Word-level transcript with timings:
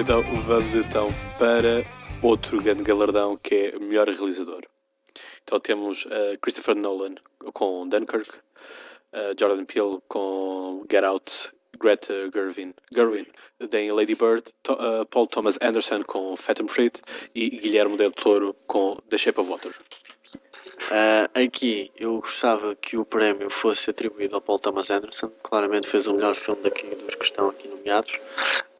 Então 0.00 0.22
vamos 0.46 0.74
então 0.74 1.08
para 1.38 1.84
outro 2.22 2.62
grande 2.62 2.82
galardão 2.82 3.36
que 3.36 3.54
é 3.54 3.78
melhor 3.78 4.08
realizador. 4.08 4.62
Então 5.42 5.58
temos 5.58 6.04
uh, 6.04 6.38
Christopher 6.40 6.76
Nolan 6.76 7.16
com 7.52 7.88
Dunkirk, 7.88 8.30
uh, 8.30 9.34
Jordan 9.38 9.64
Peele 9.64 9.98
com 10.06 10.86
Get 10.90 11.04
Out, 11.04 11.52
Greta 11.78 12.30
Gerwin, 12.32 12.74
Gerwin 12.94 13.26
tem 13.70 13.90
Lady 13.92 14.14
Bird, 14.14 14.52
to, 14.62 14.72
uh, 14.72 15.06
Paul 15.06 15.26
Thomas 15.26 15.58
Anderson 15.60 16.02
com 16.02 16.36
Phantom 16.36 16.68
Freight 16.68 17.00
e 17.34 17.50
Guilherme 17.50 17.96
Del 17.96 18.12
Toro 18.12 18.54
com 18.66 18.96
The 19.08 19.18
Shape 19.18 19.40
of 19.40 19.50
Water. 19.50 19.74
aqui 21.34 21.90
eu 21.98 22.20
gostava 22.20 22.74
que 22.74 22.96
o 22.96 23.04
prémio 23.04 23.50
fosse 23.50 23.90
atribuído 23.90 24.34
ao 24.34 24.40
Paul 24.40 24.58
Thomas 24.58 24.90
Anderson. 24.90 25.30
Claramente 25.42 25.88
fez 25.88 26.06
o 26.06 26.14
melhor 26.14 26.36
filme 26.36 26.62
daqui 26.62 26.86
dos 26.86 27.14
que 27.14 27.24
estão 27.24 27.48
aqui 27.48 27.68
nomeados. 27.68 28.12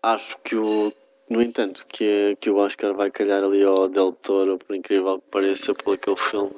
Acho 0.02 0.38
que 0.38 0.56
o 0.56 0.92
no 1.28 1.42
entanto, 1.42 1.84
que, 1.86 2.36
que 2.40 2.48
o 2.48 2.56
Oscar 2.56 2.94
vai 2.94 3.10
calhar 3.10 3.42
ali 3.42 3.62
ao 3.62 3.88
Del 3.88 4.12
Toro, 4.12 4.58
por 4.58 4.74
incrível 4.74 5.18
que 5.18 5.30
pareça, 5.30 5.74
por 5.74 5.94
aquele 5.94 6.16
filme 6.16 6.52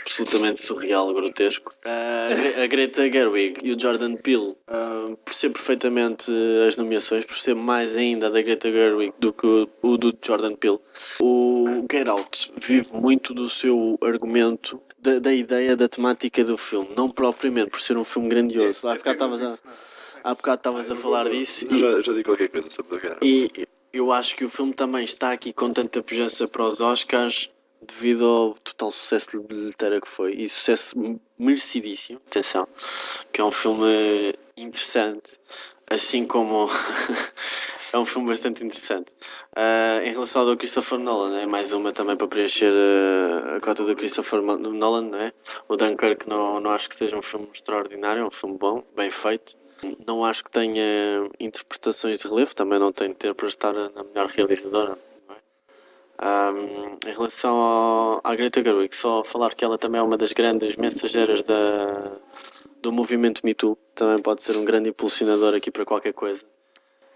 absolutamente 0.00 0.58
surreal, 0.58 1.12
grotesco. 1.12 1.72
Uh, 1.84 2.62
a 2.62 2.66
Greta 2.66 3.10
Gerwig 3.10 3.60
e 3.62 3.72
o 3.72 3.80
Jordan 3.80 4.16
Peele, 4.16 4.56
uh, 4.68 5.16
percebo 5.24 5.54
perfeitamente 5.54 6.32
as 6.66 6.76
nomeações, 6.76 7.24
percebo 7.24 7.60
mais 7.60 7.96
ainda 7.96 8.30
da 8.30 8.40
Greta 8.40 8.70
Gerwig 8.70 9.12
do 9.18 9.32
que 9.32 9.46
o, 9.46 9.68
o 9.82 9.96
do 9.96 10.16
Jordan 10.24 10.54
Peele. 10.54 10.78
O 11.20 11.84
Get 11.90 12.08
Out 12.08 12.52
vive 12.56 12.92
muito 12.94 13.34
do 13.34 13.48
seu 13.48 13.98
argumento 14.02 14.80
da, 14.98 15.18
da, 15.18 15.32
ideia 15.32 15.76
da 15.76 15.88
temática 15.88 16.44
do 16.44 16.56
filme, 16.56 16.90
não 16.96 17.10
propriamente 17.10 17.70
por 17.70 17.80
ser 17.80 17.96
um 17.96 18.04
filme 18.04 18.28
grandioso. 18.28 18.86
Lá 18.86 18.96
ficar 18.96 19.12
estavas 19.12 19.42
a 19.42 19.58
Há 20.22 20.34
bocado 20.34 20.60
estavas 20.60 20.90
a 20.90 20.96
falar 20.96 21.28
disso. 21.28 21.66
E, 21.70 21.80
já, 21.80 22.02
já 22.02 22.12
digo 22.12 22.24
qualquer 22.24 22.48
coisa 22.48 22.70
sobre 22.70 22.96
o 22.96 23.24
E 23.24 23.50
eu 23.92 24.12
acho 24.12 24.36
que 24.36 24.44
o 24.44 24.48
filme 24.48 24.72
também 24.72 25.04
está 25.04 25.32
aqui 25.32 25.52
com 25.52 25.72
tanta 25.72 26.02
pujança 26.02 26.46
para 26.46 26.64
os 26.64 26.80
Oscars 26.80 27.50
devido 27.80 28.26
ao 28.26 28.54
total 28.54 28.90
sucesso 28.90 29.40
de 29.40 29.46
bilheteira 29.46 30.00
que 30.00 30.08
foi. 30.08 30.34
E 30.34 30.48
sucesso 30.48 31.18
merecidíssimo, 31.38 32.20
atenção, 32.26 32.68
que 33.32 33.40
é 33.40 33.44
um 33.44 33.52
filme 33.52 34.34
interessante, 34.56 35.38
assim 35.88 36.26
como 36.26 36.66
é 37.92 37.98
um 37.98 38.04
filme 38.04 38.28
bastante 38.28 38.64
interessante. 38.64 39.12
Uh, 39.56 40.04
em 40.04 40.12
relação 40.12 40.42
ao 40.42 40.48
do 40.48 40.56
Christopher 40.56 40.98
Nolan, 40.98 41.40
é 41.40 41.46
mais 41.46 41.72
uma 41.72 41.92
também 41.92 42.16
para 42.16 42.28
preencher 42.28 42.72
uh, 42.72 43.56
a 43.56 43.60
cota 43.60 43.84
do 43.84 43.96
Christopher 43.96 44.40
Nolan, 44.42 45.02
não 45.02 45.18
é? 45.18 45.32
O 45.68 45.76
Dunkirk 45.76 46.28
não, 46.28 46.60
não 46.60 46.70
acho 46.70 46.88
que 46.88 46.94
seja 46.94 47.16
um 47.16 47.22
filme 47.22 47.48
extraordinário, 47.52 48.22
é 48.22 48.26
um 48.26 48.30
filme 48.30 48.56
bom, 48.56 48.84
bem 48.94 49.10
feito. 49.10 49.58
Não 50.06 50.24
acho 50.24 50.44
que 50.44 50.50
tenha 50.50 51.28
interpretações 51.38 52.18
de 52.18 52.28
relevo, 52.28 52.54
também 52.54 52.78
não 52.78 52.92
tem 52.92 53.08
de 53.08 53.14
ter 53.14 53.34
para 53.34 53.48
estar 53.48 53.72
na 53.72 54.04
melhor 54.04 54.28
realizadora. 54.28 54.98
É? 55.28 56.50
Um, 56.50 56.98
em 57.08 57.12
relação 57.12 57.56
ao, 57.56 58.20
à 58.22 58.34
Greta 58.34 58.62
Gerwig, 58.62 58.94
só 58.94 59.24
falar 59.24 59.54
que 59.54 59.64
ela 59.64 59.78
também 59.78 60.00
é 60.00 60.04
uma 60.04 60.18
das 60.18 60.32
grandes 60.32 60.76
mensageiras 60.76 61.42
da, 61.42 62.12
do 62.82 62.92
movimento 62.92 63.40
Me 63.44 63.54
Too, 63.54 63.76
também 63.94 64.22
pode 64.22 64.42
ser 64.42 64.56
um 64.56 64.64
grande 64.64 64.90
impulsionador 64.90 65.54
aqui 65.54 65.70
para 65.70 65.84
qualquer 65.84 66.12
coisa. 66.12 66.44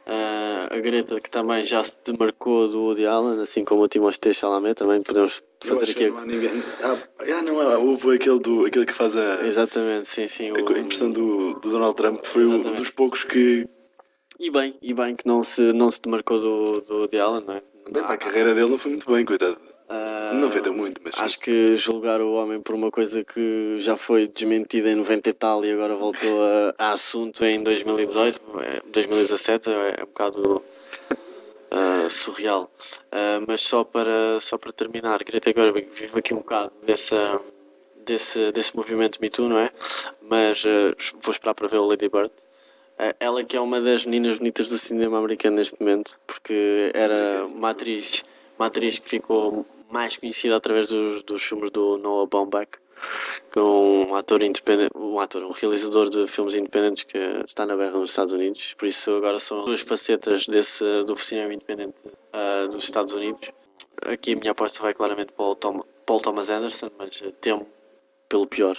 Uh, 0.07 0.69
a 0.71 0.81
Greta, 0.81 1.19
que 1.19 1.31
também 1.31 1.65
já 1.65 1.83
se 1.83 1.99
demarcou 2.05 2.69
do 2.69 2.83
Woody 2.83 3.07
Allen, 3.07 3.41
assim 3.41 3.65
como 3.65 3.83
o 3.83 3.89
Timothée 3.89 4.35
Chalamet, 4.35 4.75
também 4.75 5.03
podemos 5.03 5.43
fazer 5.65 5.91
aqui. 5.91 6.11
Não 6.11 6.19
há 6.19 6.27
ninguém. 6.27 6.63
Ah, 6.83 6.99
ah, 7.21 7.43
não, 7.43 7.59
há, 7.59 7.79
houve 7.79 8.15
aquele, 8.15 8.39
do, 8.39 8.67
aquele 8.67 8.85
que 8.85 8.93
faz 8.93 9.17
a. 9.17 9.47
Exatamente, 9.47 10.07
sim, 10.07 10.29
sim. 10.29 10.51
A, 10.51 10.53
o... 10.53 10.77
impressão 10.77 11.11
do, 11.11 11.55
do 11.55 11.71
Donald 11.71 11.97
Trump 11.97 12.23
foi 12.25 12.45
um 12.45 12.75
dos 12.75 12.91
poucos 12.91 13.25
que. 13.25 13.67
E 14.39 14.51
bem, 14.51 14.77
e 14.83 14.93
bem 14.93 15.17
que 15.17 15.27
não 15.27 15.43
se, 15.43 15.73
não 15.73 15.91
se 15.91 16.03
demarcou 16.03 16.39
do, 16.39 16.81
do 16.83 16.95
Woody 16.99 17.19
Allen, 17.19 17.45
não 17.47 17.55
é? 17.55 17.63
Bem, 17.91 18.03
a 18.03 18.17
carreira 18.19 18.55
dele 18.55 18.69
não 18.69 18.79
foi 18.79 18.91
muito 18.91 19.11
bem, 19.11 19.25
coitado. 19.25 19.57
Uh, 19.89 20.33
não 20.35 20.51
vendeu 20.51 20.73
muito, 20.73 21.01
mas. 21.05 21.19
Acho 21.19 21.39
que 21.39 21.77
julgar 21.77 22.21
o 22.21 22.33
homem 22.33 22.61
por 22.61 22.75
uma 22.75 22.91
coisa 22.91 23.23
que 23.23 23.77
já 23.81 23.97
foi 23.97 24.27
desmentida 24.27 24.91
em 24.91 24.95
90 24.95 25.29
e 25.29 25.33
tal 25.33 25.65
e 25.65 25.71
agora 25.71 25.95
voltou 25.95 26.43
a, 26.43 26.75
a 26.79 26.93
assunto 26.93 27.45
em 27.45 27.63
2018, 27.63 28.41
2017, 28.87 29.69
é, 29.69 29.73
é 29.99 30.03
um 30.03 30.07
bocado 30.07 30.63
uh, 31.71 32.09
surreal. 32.09 32.71
Uh, 33.13 33.45
mas 33.47 33.61
só 33.61 33.85
para, 33.85 34.41
só 34.41 34.57
para 34.57 34.73
terminar, 34.73 35.23
Greta 35.23 35.53
Gerwig 35.55 35.89
vive 35.93 36.19
aqui 36.19 36.33
um 36.33 36.39
bocado 36.39 36.73
dessa, 36.83 37.39
desse, 38.07 38.53
desse 38.53 38.75
movimento 38.75 39.21
Me 39.21 39.29
Too, 39.29 39.51
não 39.51 39.59
é? 39.59 39.71
Mas 40.23 40.63
vou 41.21 41.31
esperar 41.31 41.55
para 41.55 41.69
ver 41.69 41.77
o 41.77 41.87
Lady 41.87 42.09
Bird. 42.09 42.31
ela 43.21 43.45
que 43.45 43.55
é 43.55 43.61
uma 43.61 43.83
das 43.83 44.07
meninas 44.07 44.39
bonitas 44.39 44.71
do 44.71 44.79
cinema 44.79 45.19
americano 45.19 45.57
neste 45.57 45.79
momento, 45.79 46.19
porque 46.27 46.91
era 46.95 47.45
uma 47.45 47.69
atriz 47.69 48.25
uma 48.59 48.67
atriz 48.67 48.99
que 48.99 49.09
ficou 49.09 49.67
mais 49.91 50.17
conhecida 50.17 50.57
através 50.57 50.89
dos, 50.89 51.23
dos 51.23 51.43
filmes 51.43 51.71
do 51.71 51.99
Noah 51.99 52.27
Baumbach, 52.27 52.79
que 53.53 53.59
é 53.59 53.63
um 53.63 54.15
ator 54.15 54.43
independente, 54.43 54.91
um 54.97 55.19
ator, 55.19 55.43
um 55.43 55.53
realizador 55.53 56.09
de 56.09 56.27
filmes 56.27 56.55
independentes 56.55 57.05
que 57.05 57.19
está 57.47 57.67
na 57.67 57.77
berra 57.77 57.99
nos 57.99 58.11
Estados 58.11 58.33
Unidos. 58.33 58.75
Por 58.75 58.87
isso 58.87 59.11
agora 59.13 59.39
são 59.39 59.65
duas 59.65 59.81
facetas 59.81 60.47
desse 60.47 60.85
do 61.05 61.17
cinema 61.17 61.53
independente 61.53 61.97
uh, 62.07 62.69
dos 62.69 62.85
Estados 62.85 63.13
Unidos. 63.13 63.49
Aqui 64.03 64.33
a 64.33 64.37
minha 64.37 64.53
aposta 64.53 64.83
vai 64.83 64.95
claramente 64.95 65.33
para 65.33 65.45
o 65.45 65.55
Tom, 65.55 65.85
Paul 66.05 66.21
Thomas 66.21 66.49
Anderson, 66.49 66.91
mas 66.99 67.23
temo 67.41 67.67
pelo 68.29 68.47
pior. 68.47 68.77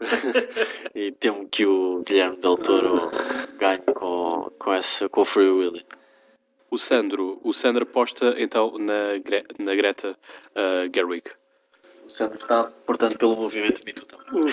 e 0.94 1.12
temo 1.12 1.48
que 1.48 1.66
o 1.66 2.02
Guilherme 2.02 2.36
Del 2.36 2.56
Toro 2.56 3.10
ganhe 3.58 3.78
com, 3.78 4.50
com, 4.58 4.72
essa, 4.72 5.08
com 5.08 5.20
o 5.22 5.24
Free 5.24 5.50
Willy. 5.50 5.84
O 6.70 6.78
Sandro, 6.78 7.40
o 7.42 7.52
Sandro 7.52 7.84
aposta 7.84 8.34
então 8.38 8.76
na, 8.78 9.18
Gre 9.24 9.44
na 9.58 9.74
Greta 9.74 10.16
uh, 10.54 10.94
Gerwig. 10.94 11.24
O 12.08 12.10
Sandro 12.10 12.38
está, 12.38 12.64
portanto, 12.64 13.18
pelo 13.18 13.36
movimento 13.36 13.84
Me 13.84 13.92
Too 13.92 14.06
também. 14.06 14.40
O, 14.40 14.46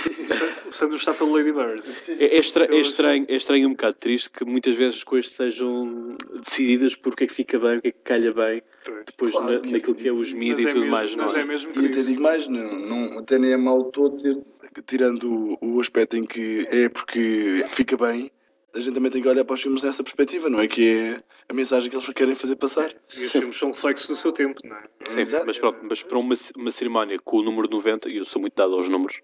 o 0.67 0.71
Sandro 0.73 0.97
está 0.97 1.13
pelo 1.13 1.31
Lady 1.31 1.53
Bird. 1.53 1.81
É, 2.19 2.25
é, 2.25 2.37
estra 2.37 2.65
é, 2.65 2.79
estranho, 2.81 3.25
é 3.29 3.35
estranho 3.37 3.69
um 3.69 3.71
bocado 3.71 3.95
triste 3.97 4.29
que 4.29 4.43
muitas 4.43 4.75
vezes 4.75 4.97
as 4.97 5.03
coisas 5.05 5.31
sejam 5.31 6.17
decididas 6.43 6.95
por 6.95 7.13
o 7.13 7.15
que 7.15 7.23
é 7.23 7.27
que 7.27 7.33
fica 7.33 7.57
bem, 7.57 7.77
o 7.77 7.81
que 7.81 7.87
é 7.87 7.91
que 7.93 7.99
calha 8.03 8.33
bem, 8.33 8.61
depois 9.05 9.31
claro, 9.31 9.53
na, 9.53 9.59
que 9.61 9.71
naquilo 9.71 9.95
que 9.95 10.05
é 10.05 10.11
os 10.11 10.33
mídias 10.33 10.59
e 10.59 10.63
é 10.63 10.67
tudo 10.67 10.81
mesmo, 10.81 10.91
mais. 10.91 11.15
Não 11.15 11.33
é? 11.33 11.39
é 11.39 11.45
mesmo 11.45 11.71
e 11.81 11.85
até 11.85 12.01
digo 12.01 12.21
mais, 12.21 12.45
não, 12.45 12.77
não, 12.77 13.19
até 13.19 13.39
nem 13.39 13.53
é 13.53 13.57
mal 13.57 13.85
todo 13.85 14.15
dizer, 14.15 14.37
tirando 14.85 15.57
o, 15.61 15.75
o 15.75 15.79
aspecto 15.79 16.17
em 16.17 16.25
que 16.25 16.67
é 16.69 16.89
porque 16.89 17.63
fica 17.69 17.95
bem, 17.95 18.29
a 18.75 18.79
gente 18.79 18.93
também 18.93 19.09
tem 19.09 19.21
que 19.21 19.27
olhar 19.27 19.45
para 19.45 19.53
os 19.53 19.61
filmes 19.61 19.81
nessa 19.83 20.03
perspectiva, 20.03 20.49
não 20.49 20.59
é? 20.59 20.67
Que 20.67 20.89
é 20.89 21.23
a 21.47 21.53
mensagem 21.53 21.89
que 21.89 21.95
eles 21.95 22.07
querem 22.09 22.35
fazer 22.35 22.55
passar. 22.57 22.93
E 23.17 23.23
os 23.23 23.31
filmes 23.31 23.57
são 23.57 23.69
reflexos 23.69 24.07
do 24.07 24.15
seu 24.15 24.31
tempo, 24.31 24.59
não 24.63 24.75
é? 24.75 24.83
Sim, 25.09 25.21
Exato. 25.21 25.45
mas, 25.45 25.57
pronto, 25.57 25.79
mas 25.89 26.03
para 26.03 26.17
uma, 26.17 26.35
uma 26.57 26.71
cerimónia 26.71 27.17
com 27.19 27.37
o 27.37 27.43
número 27.43 27.69
90, 27.69 28.09
e 28.09 28.17
eu 28.17 28.25
sou 28.25 28.41
muito 28.41 28.53
dado 28.55 28.75
aos 28.75 28.89
números, 28.89 29.21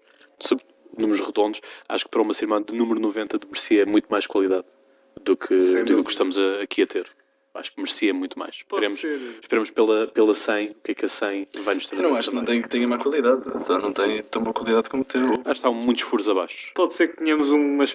números 0.96 1.20
redondos, 1.20 1.60
acho 1.88 2.04
que 2.04 2.10
para 2.10 2.22
uma 2.22 2.32
cerimónia 2.32 2.64
de 2.66 2.74
número 2.74 2.98
90 2.98 3.38
merecia 3.46 3.84
muito 3.84 4.06
mais 4.08 4.26
qualidade 4.26 4.66
do 5.22 5.36
que, 5.36 5.54
do 5.84 6.02
que 6.02 6.10
estamos 6.10 6.38
a, 6.38 6.62
aqui 6.62 6.82
a 6.82 6.86
ter. 6.86 7.06
Acho 7.54 7.70
que 7.72 7.82
merecia 7.82 8.14
muito 8.14 8.38
mais. 8.38 8.56
Esperemos, 8.56 9.04
esperemos 9.42 9.70
pela, 9.70 10.06
pela 10.06 10.34
100, 10.34 10.70
o 10.70 10.74
que 10.76 10.92
é 10.92 10.94
que 10.94 11.04
a 11.04 11.08
100 11.08 11.48
vai 11.62 11.74
nos 11.74 11.84
trazer. 11.84 12.02
Eu 12.02 12.08
não 12.08 12.16
acho 12.16 12.30
que 12.30 12.36
não 12.36 12.44
tem 12.44 12.62
que 12.62 12.68
tenha 12.70 12.88
má 12.88 12.96
qualidade, 12.96 13.42
só 13.62 13.78
não 13.78 13.92
tem 13.92 14.22
tão 14.22 14.42
boa 14.42 14.54
qualidade 14.54 14.88
como 14.88 15.04
tem. 15.04 15.22
Acho 15.22 15.42
que 15.44 15.50
estão 15.50 15.74
muitos 15.74 16.02
furos 16.04 16.26
abaixo. 16.30 16.70
Pode 16.74 16.94
ser 16.94 17.08
que 17.08 17.22
tenhamos 17.22 17.50
umas, 17.50 17.94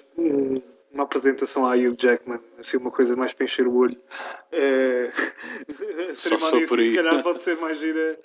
uma 0.92 1.04
apresentação 1.04 1.66
a 1.66 1.74
Hugh 1.74 1.96
Jackman, 1.98 2.40
assim, 2.58 2.76
uma 2.76 2.90
coisa 2.90 3.14
mais 3.14 3.32
para 3.32 3.44
encher 3.44 3.66
o 3.66 3.76
olho. 3.76 3.96
É... 4.50 5.10
a 6.10 6.14
cerimónia 6.14 6.66
se, 6.66 6.84
se 6.84 6.94
calhar 6.94 7.22
pode 7.22 7.40
ser 7.40 7.56
mais 7.56 7.78
gira. 7.78 8.18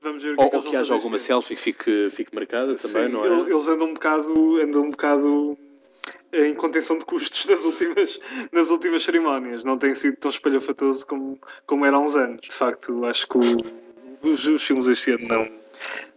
Vamos 0.00 0.22
ver 0.22 0.34
o 0.34 0.36
que, 0.36 0.42
ou, 0.42 0.46
é 0.46 0.50
que, 0.50 0.56
ou 0.56 0.62
que 0.62 0.76
haja 0.76 0.94
alguma 0.94 1.18
selfie 1.18 1.56
que 1.56 1.60
fique, 1.60 2.10
fique 2.10 2.34
marcada 2.34 2.76
Sim, 2.76 2.92
também, 2.92 3.12
não 3.12 3.24
é? 3.24 3.50
Eles 3.50 3.68
andam 3.68 3.88
um 3.88 3.94
bocado, 3.94 4.60
andam 4.60 4.82
um 4.82 4.90
bocado 4.90 5.58
em 6.32 6.54
contenção 6.54 6.96
de 6.96 7.04
custos 7.04 7.46
nas 7.46 7.64
últimas, 7.64 8.20
nas 8.52 8.70
últimas 8.70 9.02
cerimónias. 9.02 9.64
Não 9.64 9.76
tem 9.76 9.94
sido 9.94 10.16
tão 10.16 10.30
espalhafatoso 10.30 11.06
como, 11.06 11.38
como 11.66 11.84
era 11.84 11.96
há 11.96 12.00
uns 12.00 12.16
anos. 12.16 12.40
De 12.42 12.54
facto, 12.54 13.04
acho 13.06 13.26
que 13.26 13.38
o, 13.38 14.30
os, 14.30 14.46
os 14.46 14.62
filmes 14.62 14.86
este 14.86 15.12
ano 15.12 15.26
não, 15.26 15.48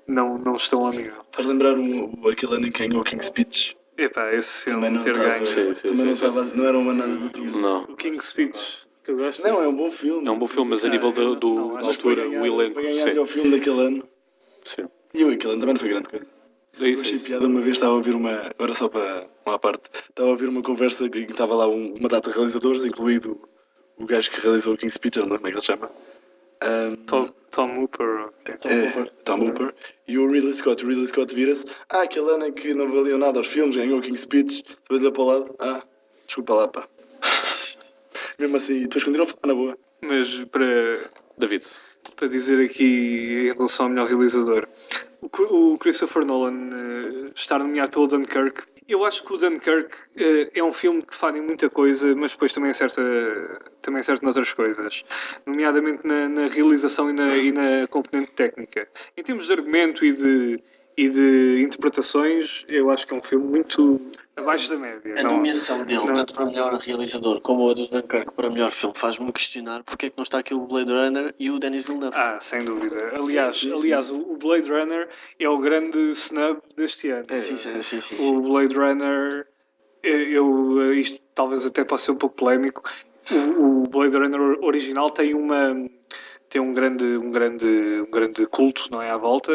não, 0.07 0.37
não 0.37 0.55
estão 0.55 0.85
ao 0.85 0.91
nível. 0.91 1.23
Faz 1.31 1.47
lembrar 1.47 1.75
um, 1.75 2.27
aquele 2.29 2.55
ano 2.55 2.67
em 2.67 2.71
que 2.71 2.87
ganhou 2.87 3.01
o 3.01 3.03
King's 3.03 3.27
Speech 3.27 3.80
Epá, 4.01 4.33
esse 4.33 4.63
filme 4.63 4.87
também 4.87 4.97
não 4.97 5.03
ter 5.03 5.13
ganho. 5.13 5.45
Sim, 5.45 5.73
sim, 5.75 5.95
também 5.95 6.15
sim, 6.15 6.25
não, 6.25 6.43
não 6.55 6.65
era 6.65 6.79
uma 6.79 6.93
nada 6.93 7.15
do 7.15 7.23
outro 7.25 7.43
mundo. 7.43 7.61
Não. 7.61 7.83
O 7.83 7.95
King's 7.95 8.25
Speech. 8.25 8.81
Tu 9.03 9.15
gostas? 9.15 9.45
Não, 9.45 9.61
é 9.61 9.67
um 9.67 9.75
bom 9.75 9.91
filme. 9.91 10.27
É 10.27 10.31
um 10.31 10.39
bom 10.39 10.47
filme, 10.47 10.71
mas 10.71 10.83
a 10.83 10.89
nível 10.89 11.11
do, 11.11 11.35
do, 11.35 11.55
não, 11.55 11.77
da 11.77 11.87
altura, 11.87 12.27
ganhar, 12.27 12.41
o 12.41 12.45
elenco. 12.45 12.73
Para 12.73 12.83
ganhar 12.83 13.19
o 13.19 13.27
filme 13.27 13.51
daquele 13.51 13.79
ano. 13.79 14.03
Sim. 14.63 14.87
E 15.13 15.23
o 15.23 15.29
aquele 15.29 15.53
ano 15.53 15.61
também 15.61 15.73
não 15.73 15.79
foi 15.79 15.89
grande 15.89 16.09
coisa. 16.09 16.27
É 16.79 16.87
isso, 16.87 17.03
eu 17.03 17.05
achei 17.05 17.17
é 17.17 17.21
piada 17.21 17.47
uma 17.47 17.61
vez, 17.61 17.73
estava 17.73 17.91
a 17.91 17.95
ouvir 17.95 18.15
uma. 18.15 18.31
Agora 18.31 18.73
só 18.73 18.89
para 18.89 19.27
uma 19.45 19.59
parte. 19.59 19.89
Estava 20.09 20.29
a 20.29 20.31
ouvir 20.31 20.49
uma 20.49 20.63
conversa 20.63 21.05
em 21.05 21.09
que 21.09 21.19
estava 21.19 21.55
lá 21.55 21.67
um, 21.67 21.93
uma 21.95 22.09
data 22.09 22.29
de 22.29 22.35
realizadores, 22.35 22.85
incluído 22.85 23.39
o 23.97 24.05
gajo 24.05 24.31
que 24.31 24.41
realizou 24.41 24.73
o 24.73 24.77
King's 24.77 24.95
Speech, 24.95 25.19
não 25.19 25.27
como 25.27 25.35
é 25.35 25.39
que 25.39 25.47
ele 25.49 25.61
se 25.61 25.67
chama? 25.67 25.91
Ahm, 26.61 26.95
Tom, 27.05 27.29
Tom 27.49 27.81
Hooper. 27.81 28.29
é, 28.45 29.05
Tom 29.23 29.39
Hooper. 29.41 29.73
E 30.07 30.17
o 30.17 30.29
Ridley 30.29 30.53
Scott. 30.53 30.83
O 30.85 30.87
Ridley 30.87 31.07
Scott 31.07 31.33
vira-se. 31.33 31.65
Ah, 31.89 32.03
aquele 32.03 32.29
ano 32.31 32.45
em 32.45 32.53
que 32.53 32.73
não 32.73 32.89
valeu 32.91 33.17
nada 33.17 33.39
aos 33.39 33.47
filmes, 33.47 33.75
ganhou 33.75 33.99
o 33.99 34.01
King's 34.01 34.21
Speech. 34.21 34.63
Depois 34.63 35.01
olhou 35.01 35.11
para 35.11 35.21
o 35.21 35.25
lado. 35.25 35.55
Ah, 35.59 35.83
desculpa 36.25 36.53
lá, 36.53 36.67
pá. 36.67 36.87
Mesmo 38.39 38.55
assim, 38.57 38.77
e 38.77 38.81
depois 38.83 39.03
continuou 39.03 39.27
a 39.27 39.33
falar 39.33 39.53
na 39.53 39.59
boa. 39.59 39.77
Mas 40.01 40.43
para, 40.45 41.09
David. 41.37 41.65
para 42.15 42.27
dizer 42.27 42.63
aqui 42.63 43.49
em 43.51 43.53
relação 43.53 43.85
ao 43.85 43.91
melhor 43.91 44.07
realizador, 44.07 44.67
o, 45.21 45.77
Christopher 45.77 46.25
Nolan 46.25 46.69
eh, 46.73 47.31
estar 47.35 47.59
nomeado 47.59 47.91
pelo 47.91 48.07
Dunkirk. 48.07 48.63
Eu 48.87 49.05
acho 49.05 49.23
que 49.23 49.33
o 49.33 49.37
Dunkirk 49.37 49.95
eh, 50.17 50.51
é 50.53 50.63
um 50.63 50.73
filme 50.73 51.01
que 51.01 51.15
falha 51.15 51.37
em 51.37 51.41
muita 51.41 51.69
coisa, 51.69 52.13
mas 52.15 52.31
depois 52.31 52.53
também 52.53 52.71
acerta, 52.71 53.01
também 53.81 54.01
acerta 54.01 54.25
noutras 54.25 54.51
coisas, 54.53 55.03
nomeadamente 55.45 56.05
na, 56.05 56.27
na 56.27 56.47
realização 56.47 57.09
e 57.09 57.13
na, 57.13 57.35
e 57.37 57.51
na 57.51 57.87
componente 57.87 58.31
técnica. 58.33 58.87
Em 59.15 59.23
termos 59.23 59.47
de 59.47 59.53
argumento 59.53 60.03
e 60.03 60.11
de, 60.11 60.63
e 60.97 61.09
de 61.09 61.61
interpretações, 61.63 62.63
eu 62.67 62.89
acho 62.91 63.07
que 63.07 63.13
é 63.13 63.17
um 63.17 63.21
filme 63.23 63.45
muito 63.47 63.99
abaixo 64.35 64.69
da 64.69 64.77
média. 64.77 65.13
A 65.17 65.23
Não- 65.23 65.31
nomeação 65.37 65.83
dele, 65.83 66.05
não- 66.05 66.13
tanto 66.13 66.33
para 66.33 66.45
melhor 66.45 66.73
realizador 66.75 67.41
como 67.41 67.69
a 67.69 67.73
do 67.73 67.87
Dunkirk 67.87 68.31
para 68.33 68.49
melhor 68.49 68.71
filme, 68.71 68.93
faz-me 68.97 69.31
questionar 69.31 69.83
porque 69.83 70.07
é 70.07 70.09
que 70.09 70.17
não 70.17 70.23
está 70.23 70.39
aqui 70.39 70.53
o 70.53 70.59
Blade 70.65 70.91
Runner 70.91 71.33
e 71.39 71.49
o 71.49 71.59
Denis 71.59 71.85
Villeneuve. 71.85 72.15
Ah, 72.17 72.37
sem 72.39 72.63
dúvida. 72.63 72.97
Aliás, 73.15 73.55
sim, 73.55 73.69
sim. 73.69 73.73
aliás 73.73 74.09
o 74.11 74.37
Blade 74.37 74.69
Runner 74.71 75.09
é 75.39 75.49
o 75.49 75.57
grande 75.57 75.97
snub 76.11 76.59
deste 76.75 77.09
ano. 77.09 77.25
sim, 77.29 77.55
sim, 77.55 77.81
sim, 77.81 78.01
sim, 78.01 78.15
sim. 78.15 78.29
O 78.29 78.41
Blade 78.41 78.75
Runner, 78.75 79.47
eu, 80.03 80.81
eu- 80.81 80.93
isto 80.93 81.19
talvez 81.33 81.65
até 81.65 81.83
possa 81.83 82.05
ser 82.05 82.11
um 82.11 82.15
pouco 82.17 82.35
polémico. 82.35 82.83
O 83.57 83.83
Blade 83.87 84.17
Runner 84.17 84.41
original 84.63 85.09
tem 85.09 85.33
uma 85.33 85.73
tem 86.51 86.61
um 86.61 86.73
grande 86.73 87.05
um 87.05 87.31
grande 87.31 87.65
um 88.05 88.11
grande 88.11 88.45
culto 88.45 88.89
não 88.91 89.01
é 89.01 89.09
à 89.09 89.17
volta. 89.17 89.51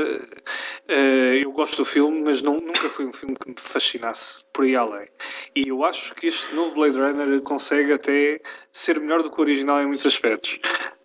Eh, 0.89 1.41
eu 1.45 1.53
gosto 1.53 1.77
do 1.77 1.85
filme, 1.85 2.23
mas 2.25 2.41
não, 2.43 2.55
nunca 2.59 2.89
foi 2.89 3.05
um 3.07 3.13
filme 3.13 3.37
que 3.37 3.49
me 3.51 3.55
fascinasse 3.59 4.43
por 4.53 4.65
aí 4.65 4.75
além. 4.75 5.07
E 5.55 5.69
eu 5.69 5.85
acho 5.85 6.15
que 6.15 6.27
este 6.29 6.55
novo 6.55 6.75
Blade 6.75 6.97
Runner 6.99 7.41
consegue 7.43 7.93
até 7.93 8.41
ser 8.73 8.99
melhor 8.99 9.23
do 9.23 9.31
que 9.31 9.39
o 9.39 9.43
original 9.43 9.81
em 9.81 9.85
muitos 9.87 10.07
aspectos. 10.07 10.59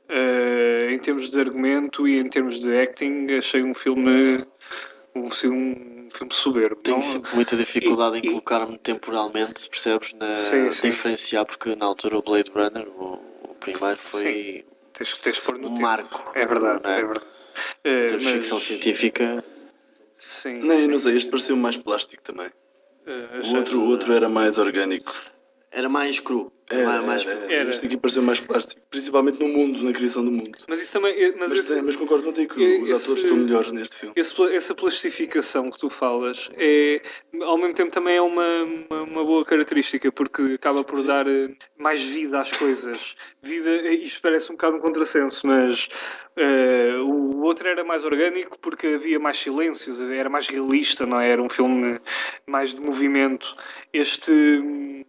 Eh, 0.08 0.88
em 0.92 0.98
termos 1.00 1.30
de 1.30 1.40
argumento 1.40 2.08
e 2.08 2.18
em 2.18 2.28
termos 2.30 2.60
de 2.60 2.74
acting, 2.78 3.28
achei 3.38 3.62
um 3.62 3.74
filme 3.74 4.46
um, 5.14 5.30
filme- 5.30 5.76
um 6.06 6.10
filme 6.10 6.34
soberbo. 6.34 6.76
Tenho 6.82 7.02
sempre 7.02 7.36
muita 7.36 7.56
dificuldade 7.58 8.16
e- 8.16 8.20
em 8.20 8.30
colocar-me 8.32 8.78
temporalmente, 8.78 9.70
percebes? 9.70 10.14
Na, 10.14 10.38
Sim, 10.38 10.72
sim. 10.72 10.90
Diferenciar, 10.90 11.46
porque 11.46 11.76
na 11.76 11.86
altura 11.86 12.18
o 12.18 12.22
Blade 12.22 12.50
Runner, 12.54 12.88
o, 12.90 13.20
o 13.50 13.56
primeiro, 13.60 14.00
foi 14.00 14.66
Tens, 15.02 15.18
tens 15.18 15.36
de 15.38 15.42
pôr 15.42 15.58
no 15.58 15.68
um 15.68 15.72
tempo. 15.72 15.82
marco. 15.82 16.32
É 16.36 16.46
verdade, 16.46 16.82
é? 16.86 17.00
é 17.00 17.04
verdade. 17.04 17.26
Eh, 17.84 17.90
Em 18.04 18.08
termos 18.08 18.20
de 18.20 18.26
mas- 18.26 18.34
ficção 18.34 18.60
científica, 18.60 19.44
Sim. 20.16 20.60
Não, 20.60 20.76
sim. 20.78 20.88
não 20.88 21.00
sei, 21.00 21.16
este 21.18 21.30
pareceu 21.32 21.58
mais 21.58 21.76
plástico 21.78 22.22
também. 22.22 22.52
Eh, 23.08 23.42
O 23.52 23.56
outro, 23.56 23.80
o 23.82 23.88
outro 23.90 24.14
era 24.14 24.30
mais 24.30 24.58
orgânico. 24.60 25.12
Era 25.72 25.88
mais 25.90 26.20
cru. 26.20 26.52
Era, 26.70 26.86
mais, 26.86 27.06
mais 27.06 27.26
era, 27.26 27.36
cru. 27.36 27.44
era. 27.46 27.54
Era. 27.56 27.70
Este 27.70 27.86
aqui 27.86 27.98
pareceu 27.98 28.24
mais 28.24 28.40
plástico, 28.40 28.82
principalmente 28.90 29.40
no 29.42 29.50
mundo, 29.50 29.84
na 29.84 29.92
criação 29.92 30.24
do 30.24 30.32
mundo. 30.32 30.58
Mas 30.70 30.82
isso 30.82 30.94
também. 30.94 31.14
eh, 31.22 31.34
Mas, 31.38 31.50
Mas, 31.50 31.60
esse- 31.60 31.82
mas 31.82 31.96
concordo 31.98 32.24
contigo 32.26 32.56
que 32.56 32.64
esse- 32.64 32.94
os 32.94 33.04
atores 33.04 33.24
estão 33.24 33.38
melhores 33.38 33.72
neste 33.74 33.96
filme. 33.98 34.14
esse- 34.18 34.56
essa 34.56 34.74
plastificação 34.74 35.70
que 35.70 35.78
tu 35.78 35.90
falas 35.90 36.50
é, 36.58 37.02
ao 37.42 37.58
mesmo 37.58 37.74
tempo, 37.74 37.92
também 37.92 38.16
é 38.16 38.22
uma, 38.22 38.64
uma, 38.64 39.02
uma 39.04 39.26
boa 39.26 39.44
característica, 39.44 40.10
porque 40.14 40.42
acaba 40.54 40.82
por 40.82 41.04
dar 41.04 41.28
eh, 41.28 41.50
mais 41.78 42.02
vida 42.04 42.40
às 42.40 42.52
coisas. 42.54 43.16
Vida, 43.42 43.70
eh, 43.70 43.96
isto 43.96 44.22
parece 44.22 44.50
um 44.50 44.56
bocado 44.56 44.78
um 44.78 44.80
contrassenso, 44.80 45.46
mas 45.46 45.90
eh, 46.38 46.96
o 47.04 47.42
outro 47.42 47.68
era 47.68 47.84
mais 47.84 48.06
orgânico 48.06 48.58
porque 48.60 48.88
havia 48.88 49.20
mais 49.20 49.38
silêncios, 49.38 50.00
era 50.02 50.30
mais 50.30 50.48
realista, 50.48 51.06
não 51.06 51.20
é? 51.20 51.30
Era 51.32 51.42
um 51.44 51.50
filme 51.50 52.00
mais 52.48 52.74
de 52.74 52.80
movimento. 52.80 53.58
Este. 53.92 55.04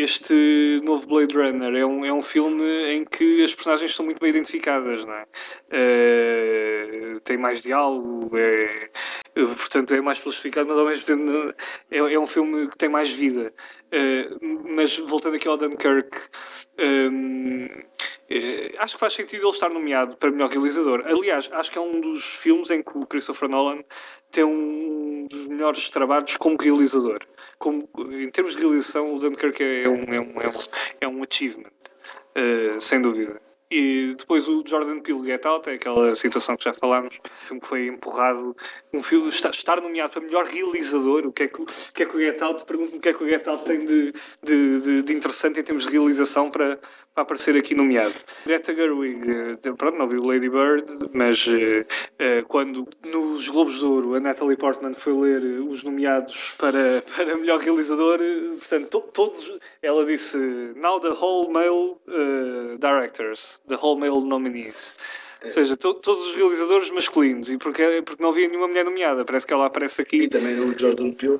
Este 0.00 0.80
novo 0.84 1.08
Blade 1.08 1.34
Runner 1.34 1.74
é 1.74 1.84
um, 1.84 2.04
é 2.04 2.12
um 2.12 2.22
filme 2.22 2.62
em 2.94 3.04
que 3.04 3.42
as 3.42 3.52
personagens 3.52 3.92
são 3.92 4.04
muito 4.04 4.20
bem 4.20 4.30
identificadas, 4.30 5.04
não 5.04 5.12
é? 5.12 5.26
Eh, 5.72 7.18
tem 7.24 7.36
mais 7.36 7.62
diálogo, 7.62 8.30
é, 8.38 8.90
portanto 9.34 9.92
é 9.92 10.00
mais 10.00 10.20
plastificado, 10.20 10.68
mas 10.68 10.78
ao 10.78 10.86
mesmo 10.86 11.04
tempo 11.04 11.52
é, 11.90 11.98
é 11.98 12.16
um 12.16 12.28
filme 12.28 12.68
que 12.68 12.78
tem 12.78 12.88
mais 12.88 13.10
vida. 13.10 13.52
Eh, 13.90 14.28
mas 14.76 14.96
voltando 14.98 15.34
aqui 15.34 15.48
ao 15.48 15.56
Dunkirk, 15.56 16.16
hum, 16.78 17.66
eh, 18.30 18.74
acho 18.78 18.94
que 18.94 19.00
faz 19.00 19.14
sentido 19.14 19.46
ele 19.46 19.50
estar 19.50 19.68
nomeado 19.68 20.16
para 20.16 20.30
melhor 20.30 20.48
realizador. 20.48 21.02
Aliás, 21.06 21.50
acho 21.52 21.72
que 21.72 21.78
é 21.78 21.80
um 21.80 22.00
dos 22.00 22.22
filmes 22.36 22.70
em 22.70 22.84
que 22.84 22.96
o 22.96 23.04
Christopher 23.04 23.48
Nolan 23.48 23.82
tem 24.30 24.44
um 24.44 25.26
dos 25.28 25.48
melhores 25.48 25.88
trabalhos 25.88 26.36
como 26.36 26.56
realizador. 26.56 27.18
Como, 27.58 27.88
em 28.12 28.30
termos 28.30 28.54
de 28.54 28.62
realização, 28.62 29.14
o 29.14 29.18
Dunkirk 29.18 29.62
é 29.62 29.88
um, 29.88 30.04
é 30.14 30.20
um, 30.20 30.40
é 30.40 30.48
um, 30.48 30.60
é 31.00 31.08
um 31.08 31.22
achievement, 31.22 31.72
eh, 32.34 32.76
sem 32.78 33.02
dúvida. 33.02 33.40
E 33.70 34.14
depois 34.16 34.48
o 34.48 34.62
Jordan 34.66 35.00
Peele 35.00 35.26
Get 35.26 35.44
Out, 35.44 35.68
é 35.68 35.74
aquela 35.74 36.14
situação 36.14 36.56
que 36.56 36.64
já 36.64 36.72
falámos, 36.72 37.18
filme 37.44 37.60
que 37.60 37.66
foi 37.66 37.86
empurrado, 37.86 38.56
um 38.94 39.02
filme, 39.02 39.28
estar, 39.28 39.50
estar 39.50 39.80
nomeado 39.82 40.10
para 40.10 40.22
melhor 40.22 40.46
realizador, 40.46 41.26
o 41.26 41.32
que 41.32 41.42
é 41.42 41.48
que, 41.48 41.60
o 41.60 41.66
que, 41.66 42.02
é 42.02 42.06
que 42.06 42.16
o 42.16 42.18
Get 42.18 42.40
Out, 42.40 42.64
pergunto-me 42.64 42.96
o 42.96 43.00
que 43.00 43.10
é 43.10 43.12
que 43.12 43.22
o 43.22 43.28
Get 43.28 43.46
Out 43.46 43.64
tem 43.64 43.84
de, 43.84 44.12
de, 44.42 44.80
de, 44.80 45.02
de 45.02 45.12
interessante 45.12 45.60
em 45.60 45.62
termos 45.62 45.84
de 45.84 45.92
realização 45.92 46.50
para, 46.50 46.80
para 47.18 47.22
aparecer 47.24 47.56
aqui 47.56 47.74
nomeado. 47.74 48.14
Greta 48.46 48.72
Gerwig, 48.72 49.20
eh, 49.28 49.72
pronto, 49.76 49.98
não 49.98 50.08
viu 50.08 50.22
Lady 50.22 50.48
Bird, 50.48 50.86
mas 51.12 51.46
eh, 52.18 52.42
quando 52.46 52.86
nos 53.12 53.48
Globos 53.48 53.80
de 53.80 53.84
Ouro 53.84 54.14
a 54.14 54.20
Natalie 54.20 54.56
Portman 54.56 54.94
foi 54.94 55.12
ler 55.14 55.42
os 55.62 55.82
nomeados 55.82 56.54
para, 56.58 57.02
para 57.16 57.36
melhor 57.36 57.58
realizador, 57.58 58.20
portanto, 58.58 58.88
to- 58.88 59.08
todos, 59.12 59.58
ela 59.82 60.04
disse 60.06 60.36
now 60.76 61.00
the 61.00 61.08
whole 61.08 61.50
male 61.52 61.96
eh, 62.06 62.76
directors, 62.78 63.58
the 63.66 63.74
whole 63.74 63.98
male 63.98 64.24
nominees. 64.24 64.94
Ou 65.44 65.50
seja, 65.50 65.76
to- 65.76 65.94
todos 65.94 66.24
os 66.24 66.34
realizadores 66.36 66.88
masculinos, 66.92 67.50
e 67.50 67.58
porque, 67.58 68.00
porque 68.06 68.22
não 68.22 68.30
havia 68.30 68.46
nenhuma 68.46 68.68
mulher 68.68 68.84
nomeada, 68.84 69.24
parece 69.24 69.44
que 69.46 69.52
ela 69.52 69.66
aparece 69.66 70.00
aqui. 70.02 70.18
E 70.18 70.28
também 70.28 70.58
o 70.60 70.72
Jordan 70.78 71.10
Peele. 71.12 71.38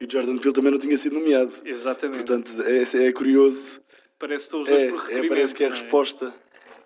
E 0.00 0.04
o 0.04 0.10
Jordan 0.10 0.36
Peele 0.36 0.52
também 0.54 0.70
não 0.72 0.78
tinha 0.78 0.98
sido 0.98 1.14
nomeado. 1.18 1.52
Exatamente. 1.64 2.18
Portanto, 2.24 2.50
é, 2.66 3.06
é 3.06 3.12
curioso. 3.12 3.80
Parece 4.26 4.48
que 4.48 4.56
estão 4.56 4.60
os 4.62 4.68
dois 4.68 4.82
É, 4.82 4.88
por 4.88 4.96
é, 4.98 5.02
requerimento. 5.02 5.28
parece 5.30 5.54
que 5.54 5.64
é 5.64 5.66
a 5.66 5.68
é? 5.68 5.72
resposta. 5.72 6.34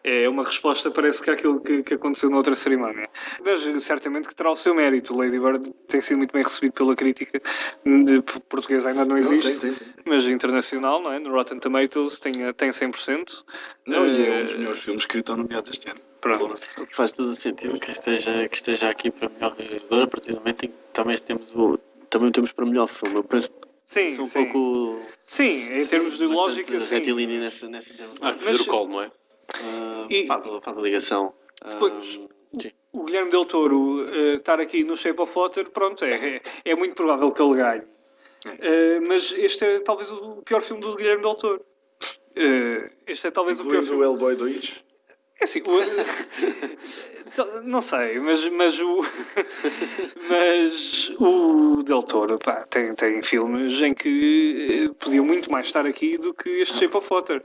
É 0.05 0.29
uma 0.29 0.45
resposta, 0.45 0.91
parece 0.93 1.21
que 1.21 1.29
é 1.29 1.33
aquilo 1.33 1.61
que, 1.61 1.83
que 1.83 1.95
aconteceu 1.95 2.31
noutra 2.31 2.55
cerimónia. 2.55 3.11
Mas 3.45 3.67
eh, 3.67 3.79
certamente 3.81 4.29
que 4.29 4.35
terá 4.35 4.51
o 4.51 4.57
seu 4.57 4.73
mérito. 4.75 5.13
O 5.13 5.19
Lady 5.19 5.39
Bird 5.39 5.71
tem 5.89 6.01
sido 6.01 6.19
muito 6.19 6.33
bem 6.33 6.43
recebido 6.43 6.73
pela 6.73 6.95
crítica. 6.95 7.43
De, 7.85 8.23
português 8.49 8.87
ainda 8.87 9.05
não 9.05 9.19
existe, 9.19 9.53
Não, 9.53 9.61
tem, 9.61 9.75
tem, 9.75 9.87
tem. 9.87 9.95
mas 10.07 10.25
internacional, 10.27 11.03
não 11.03 11.13
é? 11.13 11.19
No 11.19 11.31
Rotten 11.33 11.59
Tomatoes 11.59 12.21
tem, 12.21 12.33
eh, 12.45 12.53
tem 12.53 12.71
100%. 12.71 13.45
Não, 13.87 14.07
e 14.07 14.23
é 14.25 14.29
Eh, 14.29 14.43
um 14.43 14.45
dos 14.47 14.55
melhores 14.57 14.79
filmes 14.81 15.05
que 15.05 15.19
estão 15.19 15.37
nomeados 15.37 15.69
este 15.69 15.91
ano. 15.91 16.01
Pronto. 16.21 16.59
Faz 16.91 17.13
todo 17.13 17.29
o 17.29 17.35
sentido 17.35 17.79
que 17.79 17.91
esteja, 17.91 18.49
que 18.49 18.57
esteja 18.57 18.89
aqui 18.89 19.11
para 19.11 19.29
melhor 19.29 19.53
realizador, 19.59 20.05
a 20.05 20.07
partir 20.07 20.33
do 20.33 20.39
momento 20.39 20.65
em 20.65 20.69
que 20.69 20.75
também 20.93 21.19
temos, 21.19 21.53
o, 21.55 21.77
também 22.09 22.31
temos 22.31 22.53
para 22.53 22.65
melhor 22.65 22.87
filme. 22.87 23.17
Eu 23.17 23.25
penso 23.25 23.51
Sim, 23.89 24.11
sou 24.11 24.25
um 24.25 24.27
sim. 24.27 24.45
pouco. 24.45 25.01
Sim, 25.27 25.73
em 25.73 25.87
termos 25.87 26.19
de 26.19 26.27
lógica, 26.27 26.79
sim. 26.79 26.95
retilíneo 26.97 27.41
nessa, 27.41 27.67
nessa 27.71 27.91
Ah, 28.21 28.33
mas, 28.35 28.43
fazer 28.43 28.61
o 28.63 28.67
call, 28.67 28.87
não 28.87 29.01
é? 29.03 29.11
ah, 29.55 30.07
E- 30.11 30.27
faz, 30.27 30.45
a- 30.47 30.61
faz 30.61 30.77
a 30.77 30.81
ligação. 30.83 31.27
Ah, 31.63 31.71
Depois- 31.71 32.21
sim. 32.61 32.71
o 32.93 33.05
Guilherme 33.05 33.31
Del 33.31 33.47
Toro 33.47 34.07
eh, 34.15 34.35
estar 34.35 34.61
aqui 34.61 34.85
no 34.85 34.95
Shape 34.95 35.19
of 35.23 35.33
Water, 35.35 35.71
pronto, 35.71 36.05
é, 36.05 36.11
é, 36.37 36.43
é 36.67 36.75
muito 36.77 36.95
provável 36.95 37.33
que 37.33 37.41
ele 37.41 37.55
ganhe. 37.55 37.83
Eh, 38.61 39.01
mas 39.01 39.33
este 39.33 39.65
é 39.65 39.81
talvez 39.81 40.11
o 40.13 40.43
pior 40.45 40.61
filme 40.61 40.83
do 40.83 40.95
Guilherme 40.95 41.23
Del 41.23 41.35
Toro. 41.35 41.65
Eh, 42.37 42.91
este 43.07 43.29
é 43.29 43.31
talvez 43.31 43.59
o 43.59 43.63
pior 43.63 43.83
Incluindo 43.83 43.87
filme. 43.89 44.05
o 44.05 44.13
Hellboy 44.13 44.37
2. 44.37 44.85
É 45.41 45.45
assim, 45.45 45.63
o- 45.63 45.65
não 47.65 47.81
sei, 47.81 48.19
mas, 48.21 48.47
mas 48.49 48.81
o 48.81 49.01
mas 50.29 51.13
o 51.19 51.83
Del 51.83 52.03
Toro 52.03 52.39
pá, 52.39 52.65
tem, 52.69 52.95
tem 52.95 53.23
filmes 53.23 53.81
em 53.81 53.95
que 53.95 54.89
eh, 54.91 54.95
podia 54.99 55.23
muito 55.23 55.51
mais 55.51 55.67
estar 55.67 55.87
aqui 55.87 56.19
do 56.19 56.35
que 56.35 56.49
este 56.61 56.79
Shape 56.79 56.97
of 56.97 57.09
Water. 57.11 57.43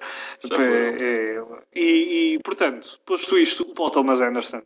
Foi. 0.47 0.65
é- 0.65 1.43
e, 1.75 2.35
e, 2.35 2.39
portanto, 2.39 2.99
posto 3.05 3.37
isto, 3.37 3.63
o 3.63 3.73
Paul 3.73 3.89
Thomas 3.89 4.21
Anderson 4.21 4.61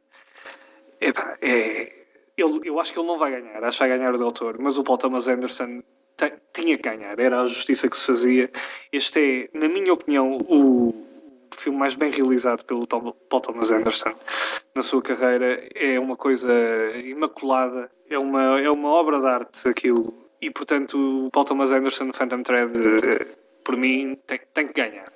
epá, 1.00 1.38
é, 1.41 1.93
ele, 2.38 2.62
eu 2.63 2.79
acho 2.79 2.93
que 2.93 3.00
ele 3.00 3.07
não 3.07 3.17
vai 3.17 3.31
ganhar, 3.31 3.63
acho 3.63 3.77
que 3.77 3.88
vai 3.88 3.98
ganhar 3.98 4.13
o 4.13 4.17
Del 4.17 4.31
Toro, 4.31 4.57
mas 4.62 4.77
o 4.77 4.84
Paul 4.84 4.98
Thomas 4.98 5.27
Anderson 5.27 5.81
tinha 6.53 6.77
que 6.77 6.89
ganhar, 6.89 7.19
era 7.19 7.41
a 7.41 7.46
justiça 7.46 7.89
que 7.89 7.98
se 7.98 8.05
fazia. 8.05 8.50
Este 8.91 9.50
é, 9.53 9.57
na 9.57 9.67
minha 9.69 9.93
opinião, 9.93 10.38
o 10.48 11.06
filme 11.59 11.77
mais 11.77 11.95
bem 11.95 12.11
realizado 12.11 12.63
pelo 12.65 12.85
Tom- 12.87 13.13
Paul 13.29 13.41
Thomas 13.41 13.71
Anderson 13.71 14.13
na 14.75 14.81
sua 14.81 15.01
carreira. 15.01 15.67
É 15.75 15.99
uma 15.99 16.15
coisa 16.15 16.51
imaculada, 17.03 17.89
é 18.09 18.17
uma, 18.17 18.59
é 18.59 18.69
uma 18.69 18.89
obra 18.89 19.19
de 19.19 19.27
arte 19.27 19.67
aquilo. 19.69 20.13
E 20.41 20.51
portanto, 20.51 20.97
o 21.25 21.31
Paul 21.31 21.45
Thomas 21.45 21.71
Anderson, 21.71 22.11
Phantom 22.13 22.43
Thread, 22.43 22.71
eh, 22.77 23.27
por 23.63 23.75
mim, 23.75 24.15
tem, 24.27 24.39
tem 24.53 24.67
que 24.67 24.73
ganhar. 24.73 25.11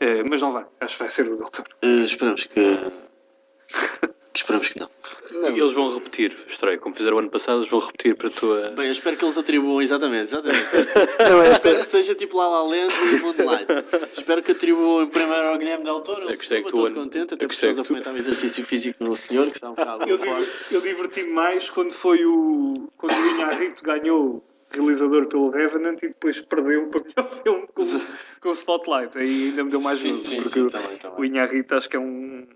Eh, 0.00 0.22
mas 0.28 0.40
não 0.42 0.52
vai, 0.52 0.66
acho 0.80 0.94
que 0.96 1.02
vai 1.02 1.10
ser 1.10 1.28
o 1.28 1.36
Del 1.36 1.48
Toro. 1.50 1.68
Eh, 1.82 2.02
esperamos 2.04 2.44
que 2.44 2.60
Esperamos 4.34 4.68
que 4.68 4.78
não. 4.78 4.88
Não, 5.32 5.50
E 5.56 5.60
eles 5.60 5.72
vão 5.72 5.92
repetir, 5.92 6.36
estreia, 6.46 6.78
como 6.78 6.94
fizeram 6.94 7.16
o 7.16 7.20
ano 7.20 7.30
passado, 7.30 7.58
eles 7.58 7.68
vão 7.68 7.80
repetir 7.80 8.14
para 8.14 8.28
a 8.28 8.30
tua. 8.30 8.70
Bem, 8.70 8.86
eu 8.86 8.92
espero 8.92 9.16
que 9.16 9.24
eles 9.24 9.36
atribuam, 9.36 9.82
exatamente, 9.82 10.24
exatamente. 10.24 10.64
não, 11.18 11.26
Eu 11.28 11.42
esta, 11.42 11.54
espero 11.54 11.76
que 11.78 11.84
seja 11.86 12.14
tipo 12.14 12.36
La 12.38 12.48
La 12.48 12.62
Land 12.62 12.92
e 12.94 13.20
Moonlight. 13.20 13.66
espero 14.12 14.42
que 14.42 14.52
atribuam 14.52 15.08
primeiro 15.08 15.48
ao 15.48 15.58
Guilherme 15.58 15.84
Del 15.84 16.00
Toro. 16.02 16.22
Eu 16.30 16.36
gostei 16.36 16.58
estou 16.58 16.72
todo 16.72 16.88
tu- 16.88 16.94
contente, 16.94 17.34
até 17.34 17.44
eu 17.44 17.48
porque 17.48 17.54
gostei 17.54 17.70
estamos 17.70 17.86
a 17.88 17.88
fomentar 17.88 18.14
um 18.14 18.16
exercício 18.16 18.64
físico 18.64 19.02
no 19.02 19.16
senhor, 19.16 19.46
que 19.50 19.56
está 19.56 19.70
um 19.70 19.74
bocado 19.76 20.08
Eu, 20.08 20.18
div- 20.18 20.48
eu 20.70 20.80
diverti-me 20.80 21.32
mais 21.32 21.68
quando 21.68 21.92
foi 21.92 22.24
o. 22.24 22.88
quando 22.96 23.12
o 23.14 23.26
Inharrito 23.34 23.82
ganhou 23.82 24.44
realizador 24.70 25.26
pelo 25.26 25.48
Revenant 25.50 25.96
e 26.02 26.08
depois 26.08 26.40
perdeu 26.42 26.86
para 26.88 27.00
o 27.00 27.04
melhor 27.04 27.42
filme 27.42 27.66
com, 27.74 27.82
com 28.40 28.48
o 28.50 28.52
Spotlight. 28.52 29.18
Aí 29.18 29.46
ainda 29.48 29.64
me 29.64 29.70
deu 29.70 29.80
mais 29.80 29.98
Sim, 29.98 30.10
gozo, 30.10 30.24
sim, 30.26 30.36
porque 30.36 30.48
sim, 30.50 30.60
o- 30.60 30.70
também, 30.70 30.96
também. 30.98 31.18
o 31.18 31.24
Inharrito 31.24 31.74
acho 31.74 31.88
que 31.88 31.96
é 31.96 31.98
um 32.00 32.46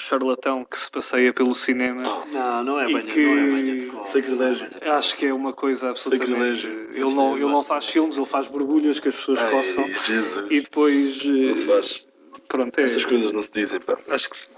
charlatão 0.00 0.64
que 0.64 0.78
se 0.78 0.90
passeia 0.90 1.32
pelo 1.32 1.54
cinema. 1.54 2.24
Não, 2.32 2.64
não 2.64 2.80
é 2.80 2.88
E 2.88 2.92
banha, 2.92 3.04
que- 3.04 3.24
não 3.26 3.38
é 3.38 3.50
banha 3.50 3.76
de 3.76 3.86
cola. 3.86 4.06
Sacrilégio. 4.06 4.38
não 4.38 4.44
é 4.46 4.70
banha 4.70 4.80
de 4.80 4.80
cola. 4.86 4.96
Acho 4.98 5.16
que 5.16 5.26
é 5.26 5.32
uma 5.34 5.52
coisa 5.52 5.90
absolutamente. 5.90 6.30
Sacrilégio. 6.32 6.70
Ele 6.92 7.14
não, 7.14 7.36
ele 7.36 7.46
não 7.46 7.62
faz 7.62 7.86
filmes, 7.86 8.16
ele 8.16 8.26
faz 8.26 8.48
borbulhas 8.48 8.98
que 9.00 9.08
as 9.08 9.14
pessoas 9.16 9.38
Ai, 9.40 9.50
coçam. 9.50 9.86
Jesus. 10.04 10.46
E 10.50 10.60
depois. 10.60 11.24
Não 11.24 11.54
se 11.54 11.62
eh, 11.62 11.66
faz. 11.74 12.06
Pronto, 12.48 12.76
é, 12.80 12.82
Essas 12.82 13.06
coisas 13.06 13.32
não 13.32 13.42
se 13.42 13.52
dizem, 13.52 13.78
pá. 13.78 13.96
acho 14.08 14.28
que 14.28 14.36
sim. 14.36 14.48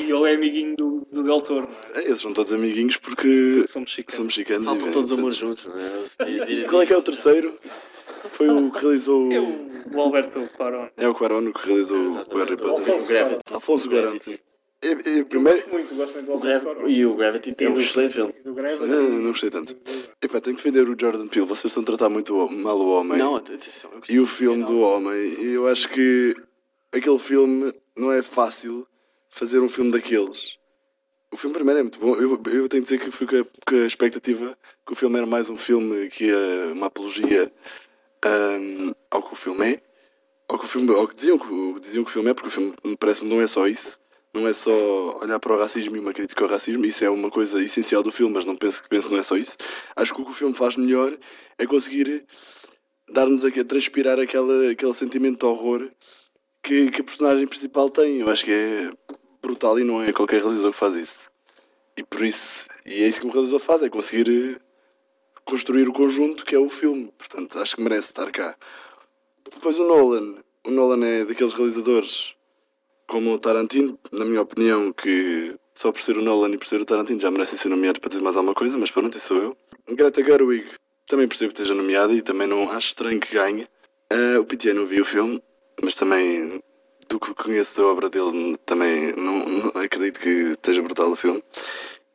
E 0.00 0.10
ele 0.10 0.28
é 0.28 0.34
amiguinho 0.34 0.74
do, 0.76 1.06
do 1.12 1.22
Del 1.22 1.40
Toro, 1.40 1.68
não 1.94 2.00
É, 2.00 2.04
Esses 2.04 2.20
são 2.20 2.32
todos 2.32 2.52
amiguinhos 2.52 2.96
porque 2.96 3.60
é? 3.62 3.66
Somos 3.68 3.90
chicanos. 3.90 4.14
são 4.16 4.24
mexicanos. 4.24 4.62
e 4.62 4.66
Faltam 4.66 4.84
vêm, 4.86 4.92
todos 4.92 5.12
amores 5.12 5.36
juntos, 5.36 5.64
não 5.64 5.78
é? 5.78 6.50
E 6.50 6.64
Qual 6.64 6.82
é 6.82 6.86
que 6.86 6.92
é 6.92 6.96
o 6.96 7.02
terceiro? 7.02 7.56
Foi 8.30 8.48
o 8.48 8.70
que 8.72 8.80
realizou. 8.82 9.30
É 9.30 9.38
o, 9.38 9.70
o 9.94 10.00
Alberto 10.00 10.40
Cuarón. 10.56 10.88
É 10.96 11.06
o 11.08 11.14
Quaron 11.14 11.52
que 11.52 11.68
realizou 11.68 11.96
o 11.98 12.36
Harry 12.36 12.56
Potter. 12.56 12.94
Alfonso. 12.94 13.12
Alfonso 13.52 13.88
Cuarón, 13.90 14.18
E, 14.82 14.88
e, 15.18 15.24
primeiro. 15.24 15.58
Gosto 15.58 15.72
muito, 15.72 15.94
gosto 15.96 16.14
muito 16.14 16.38
do. 16.80 16.88
E 16.88 17.06
o 17.06 17.14
Gravity 17.16 17.52
tem 17.54 17.66
E 17.66 17.70
um 17.70 17.76
excelente 17.76 18.14
filme. 18.14 18.34
Não, 18.44 19.08
não 19.20 19.30
gostei 19.30 19.50
tanto. 19.50 19.74
Epá, 20.22 20.40
tenho 20.40 20.56
que 20.56 20.62
defender 20.62 20.88
o 20.88 20.96
Jordan 20.98 21.26
Peele. 21.28 21.46
Vocês 21.46 21.64
estão 21.70 21.82
a 21.82 21.86
tratar 21.86 22.08
muito 22.10 22.34
mal 22.50 22.78
o 22.78 22.90
homem. 22.90 23.18
Não, 23.18 23.36
atenção. 23.36 23.90
E 24.08 24.20
o 24.20 24.26
filme 24.26 24.64
do 24.64 24.80
homem. 24.80 25.16
E 25.42 25.54
eu 25.54 25.66
acho 25.66 25.88
que 25.88 26.34
aquele 26.92 27.18
filme 27.18 27.72
não 27.96 28.12
é 28.12 28.22
fácil 28.22 28.86
fazer 29.30 29.60
um 29.60 29.68
filme 29.68 29.90
daqueles. 29.90 30.56
O 31.32 31.36
filme 31.36 31.54
primeiro 31.54 31.80
é 31.80 31.82
muito 31.82 31.98
bom. 31.98 32.14
Eu, 32.14 32.32
eu 32.32 32.68
tenho 32.68 32.68
que 32.68 32.80
dizer 32.82 32.98
que 32.98 33.10
fui 33.10 33.26
com 33.26 33.36
a, 33.36 33.44
com 33.66 33.74
a 33.82 33.86
expectativa 33.86 34.56
que 34.86 34.92
o 34.92 34.96
filme 34.96 35.16
era 35.16 35.26
mais 35.26 35.48
um 35.50 35.56
filme 35.56 36.08
que 36.08 36.30
é 36.30 36.72
uma 36.72 36.86
apologia 36.86 37.50
ahm, 38.24 38.92
ao 39.10 39.22
que 39.22 39.32
o 39.32 39.36
filme 39.36 39.72
é. 39.74 39.82
Ao 40.48 40.58
que, 40.60 40.64
o 40.64 40.68
filme, 40.68 40.94
ao 40.94 41.08
que 41.08 41.16
diziam, 41.16 41.36
que, 41.38 41.52
o- 41.52 41.80
diziam 41.80 42.04
que 42.04 42.10
o 42.10 42.12
filme 42.12 42.30
é, 42.30 42.34
porque 42.34 42.48
o 42.48 42.52
filme 42.52 42.72
parece-me 43.00 43.28
não 43.28 43.40
é 43.40 43.46
só 43.48 43.66
isso. 43.66 43.98
Não 44.36 44.46
é 44.46 44.52
só 44.52 45.18
olhar 45.22 45.40
para 45.40 45.54
o 45.54 45.58
racismo 45.58 45.96
e 45.96 45.98
uma 45.98 46.12
crítica 46.12 46.44
ao 46.44 46.50
racismo, 46.50 46.84
isso 46.84 47.02
é 47.02 47.08
uma 47.08 47.30
coisa 47.30 47.62
essencial 47.62 48.02
do 48.02 48.12
filme, 48.12 48.34
mas 48.34 48.44
não 48.44 48.54
penso 48.54 48.82
que 48.82 48.88
penso 48.90 49.10
não 49.10 49.16
é 49.16 49.22
só 49.22 49.34
isso. 49.34 49.56
Acho 49.96 50.14
que 50.14 50.20
o 50.20 50.26
que 50.26 50.30
o 50.30 50.34
filme 50.34 50.54
faz 50.54 50.76
melhor 50.76 51.16
é 51.56 51.66
conseguir 51.66 52.22
dar-nos 53.10 53.46
a 53.46 53.50
transpirar 53.64 54.20
aquela, 54.20 54.72
aquele 54.72 54.92
sentimento 54.92 55.38
de 55.38 55.46
horror 55.46 55.90
que, 56.62 56.90
que 56.90 57.00
a 57.00 57.04
personagem 57.04 57.46
principal 57.46 57.88
tem. 57.88 58.20
Eu 58.20 58.28
acho 58.28 58.44
que 58.44 58.52
é 58.52 58.90
brutal 59.40 59.78
e 59.80 59.84
não 59.84 60.02
é 60.02 60.12
qualquer 60.12 60.42
realizador 60.42 60.72
que 60.72 60.78
faz 60.78 60.96
isso. 60.96 61.30
E 61.96 62.02
por 62.02 62.22
isso, 62.22 62.68
e 62.84 63.04
é 63.04 63.08
isso 63.08 63.22
que 63.22 63.26
um 63.26 63.30
realizador 63.30 63.60
faz, 63.60 63.82
é 63.82 63.88
conseguir 63.88 64.28
eh, 64.28 64.60
construir 65.46 65.88
o 65.88 65.94
conjunto 65.94 66.44
que 66.44 66.54
é 66.54 66.58
o 66.58 66.68
filme. 66.68 67.10
Portanto, 67.16 67.58
acho 67.58 67.74
que 67.74 67.80
merece 67.80 68.08
estar 68.08 68.30
cá. 68.30 68.54
Depois 69.50 69.78
o 69.78 69.84
Nolan. 69.84 70.34
O 70.62 70.70
Nolan 70.70 71.06
é 71.06 71.24
daqueles 71.24 71.54
realizadores 71.54 72.35
como 73.06 73.32
o 73.32 73.38
Tarantino, 73.38 73.98
na 74.12 74.24
minha 74.24 74.42
opinião, 74.42 74.92
que 74.92 75.54
só 75.74 75.92
por 75.92 76.00
ser 76.00 76.16
o 76.16 76.22
Nolan 76.22 76.50
e 76.50 76.58
por 76.58 76.66
ser 76.66 76.80
o 76.80 76.84
Tarantino 76.84 77.20
já 77.20 77.30
merecem 77.30 77.58
ser 77.58 77.68
nomeados 77.68 77.98
para 77.98 78.08
dizer 78.08 78.22
mais 78.22 78.36
alguma 78.36 78.54
coisa, 78.54 78.76
mas 78.78 78.90
pronto, 78.90 79.16
isso 79.16 79.28
sou 79.28 79.36
eu. 79.36 79.56
Greta 79.88 80.24
Gerwig, 80.24 80.66
também 81.06 81.28
percebo 81.28 81.52
que 81.52 81.60
esteja 81.60 81.74
nomeada 81.74 82.12
e 82.12 82.22
também 82.22 82.46
não 82.48 82.70
acho 82.70 82.88
estranho 82.88 83.20
que 83.20 83.34
ganhe. 83.34 83.68
Ah, 84.10 84.40
o 84.40 84.44
Pitié 84.44 84.72
não 84.72 84.86
vi 84.86 85.00
o 85.00 85.04
filme, 85.04 85.42
mas 85.80 85.94
também 85.94 86.60
do 87.08 87.20
que 87.20 87.34
conheço 87.34 87.80
da 87.80 87.86
obra 87.86 88.10
dele 88.10 88.56
também 88.64 89.12
não, 89.16 89.46
não 89.46 89.68
acredito 89.80 90.20
que 90.20 90.28
esteja 90.28 90.82
brutal 90.82 91.10
o 91.10 91.16
filme. 91.16 91.42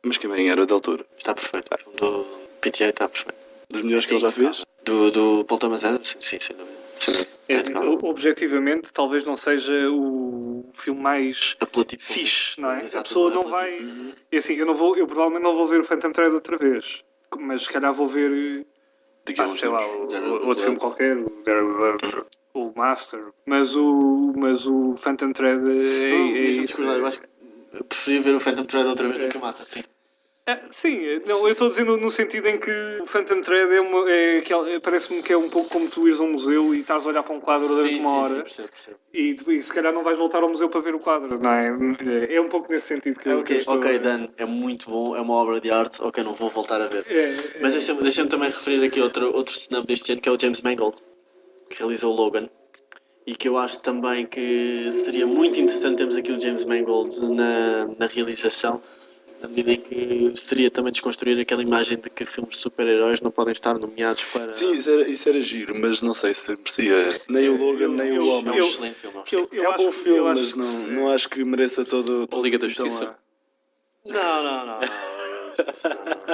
Mas 0.04 0.18
quem 0.18 0.28
ganhar 0.28 0.58
é 0.58 0.62
o 0.62 0.66
Del 0.66 0.80
Toro. 0.80 1.06
Está 1.16 1.32
perfeito. 1.32 1.70
O 1.72 1.78
filme 1.78 1.96
do 1.96 2.26
PTA 2.60 2.88
está 2.88 3.08
perfeito. 3.08 3.38
Dos 3.70 3.82
melhores 3.82 4.04
que 4.04 4.12
ele 4.12 4.20
já 4.20 4.30
fez. 4.30 4.64
Do, 4.84 5.10
do 5.10 5.44
Paul 5.44 5.60
Thomas 5.60 5.84
Anderson? 5.84 6.20
Sim, 6.20 6.38
sem 6.40 6.56
dúvida. 6.56 6.76
Dúvida. 7.06 7.28
É, 7.48 8.06
objetivamente, 8.06 8.92
talvez 8.92 9.24
não 9.24 9.36
seja 9.36 9.90
o 9.90 10.21
filme 10.74 11.00
mais 11.00 11.56
Apelativo. 11.60 12.02
fixe, 12.02 12.60
não 12.60 12.70
é? 12.70 12.80
A 12.80 12.84
Exato, 12.84 13.08
pessoa 13.08 13.30
não 13.30 13.42
apelativo. 13.42 14.04
vai. 14.04 14.14
É 14.30 14.36
assim, 14.36 14.54
eu, 14.54 14.66
não 14.66 14.74
vou, 14.74 14.96
eu 14.96 15.06
provavelmente 15.06 15.42
não 15.42 15.54
vou 15.56 15.66
ver 15.66 15.80
o 15.80 15.84
Phantom 15.84 16.12
Thread 16.12 16.34
outra 16.34 16.56
vez. 16.56 17.02
Mas 17.38 17.62
se 17.64 17.70
calhar 17.72 17.92
vou 17.92 18.06
ver, 18.06 18.66
a 19.38 19.42
ah, 19.42 19.50
sei 19.50 19.68
lá, 19.68 19.86
o, 19.86 20.44
o 20.44 20.46
outro 20.48 20.64
filme 20.64 20.78
qualquer, 20.78 21.16
o 21.16 22.26
o 22.54 22.72
Master. 22.76 23.32
Mas 23.46 23.76
o, 23.76 24.32
mas 24.36 24.66
o 24.66 24.94
Phantom 24.96 25.32
Thread 25.32 25.62
é. 25.66 26.10
É 26.10 26.40
isso. 26.42 26.62
discordar. 26.62 26.98
Eu 26.98 27.06
acho 27.06 27.20
que 27.20 27.26
eu 27.72 27.84
preferia 27.84 28.20
ver 28.20 28.34
o 28.34 28.40
Phantom 28.40 28.64
Thread 28.64 28.88
outra 28.88 29.08
vez 29.08 29.20
do 29.20 29.28
que 29.28 29.38
o 29.38 29.40
Master, 29.40 29.66
sim. 29.66 29.82
É, 30.44 30.58
sim, 30.70 30.98
não, 31.24 31.46
eu 31.46 31.52
estou 31.52 31.68
dizendo 31.68 31.96
no 31.96 32.10
sentido 32.10 32.48
em 32.48 32.58
que 32.58 32.68
o 33.00 33.06
Phantom 33.06 33.40
Thread 33.42 33.72
é, 33.76 33.80
uma- 33.80 34.10
é 34.10 34.38
aquela- 34.38 34.80
parece-me 34.80 35.22
que 35.22 35.32
é 35.32 35.36
um 35.36 35.48
pouco 35.48 35.70
como 35.70 35.88
tu 35.88 36.08
ires 36.08 36.20
a 36.20 36.24
um 36.24 36.32
museu 36.32 36.74
e 36.74 36.80
estás 36.80 37.06
a 37.06 37.10
olhar 37.10 37.22
para 37.22 37.32
um 37.32 37.40
quadro 37.40 37.68
durante 37.68 37.94
Sim, 37.94 38.00
uma 38.00 38.10
sim, 38.10 38.16
hora 38.18 38.28
sim, 38.34 38.40
percebo, 38.42 38.68
percebo. 38.72 38.96
e, 39.14 39.36
e 39.58 39.62
se 39.62 39.72
calhar 39.72 39.92
não 39.92 40.02
vais 40.02 40.18
voltar 40.18 40.42
ao 40.42 40.48
museu 40.48 40.68
para 40.68 40.80
ver 40.80 40.96
o 40.96 40.98
quadro, 40.98 41.38
não 41.40 41.48
é? 41.52 41.68
É 42.34 42.40
um 42.40 42.48
pouco 42.48 42.72
nesse 42.72 42.88
sentido 42.88 43.20
que, 43.20 43.28
É, 43.28 43.30
que 43.30 43.36
eu 43.36 43.40
ok, 43.40 43.56
estou 43.58 43.74
ok, 43.76 43.98
Dan, 44.00 44.28
é 44.36 44.44
muito 44.44 44.90
bom, 44.90 45.14
é 45.14 45.20
uma 45.20 45.34
obra 45.34 45.60
de 45.60 45.70
arte, 45.70 46.02
ok, 46.02 46.24
não 46.24 46.34
vou 46.34 46.50
voltar 46.50 46.80
a 46.80 46.88
ver. 46.88 47.06
É, 47.08 47.60
Mas 47.62 47.74
deixa-me 47.74 48.02
deixa 48.02 48.26
também 48.26 48.48
referir 48.50 48.84
aqui 48.84 49.00
outro, 49.00 49.32
outro 49.32 49.54
snub 49.54 49.86
deste 49.86 50.10
ano, 50.10 50.20
que 50.20 50.28
é 50.28 50.32
o 50.32 50.36
James 50.40 50.60
Mangold, 50.60 50.96
que 51.70 51.78
realizou 51.78 52.12
o 52.12 52.16
Logan. 52.16 52.48
E 53.24 53.36
que 53.36 53.48
eu 53.48 53.56
acho 53.56 53.80
também 53.80 54.26
que 54.26 54.90
seria 54.90 55.24
muito 55.24 55.60
interessante 55.60 55.98
termos 55.98 56.16
aqui 56.16 56.32
o 56.32 56.40
James 56.40 56.64
Mangold 56.64 57.20
na, 57.30 57.86
na 57.96 58.06
realização, 58.08 58.82
na 59.42 59.48
medida 59.48 59.72
em 59.72 59.80
que 59.80 60.32
seria 60.40 60.70
também 60.70 60.92
desconstruir 60.92 61.38
aquela 61.40 61.62
imagem 61.62 61.98
de 61.98 62.08
que 62.08 62.24
filmes 62.24 62.54
de 62.56 62.62
super-heróis 62.62 63.20
não 63.20 63.30
podem 63.30 63.52
estar 63.52 63.76
nomeados 63.78 64.24
para. 64.26 64.52
Sim, 64.52 64.70
isso 64.70 64.88
era, 64.88 65.08
isso 65.08 65.28
era 65.28 65.42
giro, 65.42 65.74
mas 65.78 66.00
não 66.00 66.14
sei 66.14 66.32
se 66.32 66.52
merecia 66.52 67.20
nem 67.28 67.48
o 67.48 67.56
Logan, 67.56 67.88
nem 67.88 68.14
eu- 68.14 68.22
o 68.22 68.24
é 68.24 68.24
um 68.24 68.38
Homem. 68.38 68.56
eu- 68.56 68.66
excelente 68.66 68.94
filme. 68.94 69.16
É 69.16 69.18
um 69.18 69.22
eu, 69.22 69.24
excelente 69.24 69.56
eu 69.56 69.64
é 69.64 69.68
um 69.68 69.76
bom 69.76 69.92
filme, 69.92 70.18
eu 70.18 70.24
mas 70.24 70.54
não, 70.54 70.86
não 70.86 71.08
acho 71.10 71.28
que 71.28 71.44
mereça 71.44 71.84
todo. 71.84 72.26
todo 72.26 72.42
Liga 72.42 72.58
da 72.58 72.68
Justiça. 72.68 73.16
Não, 74.04 74.42
não, 74.44 74.66
não. 74.66 74.80
não. 74.80 75.11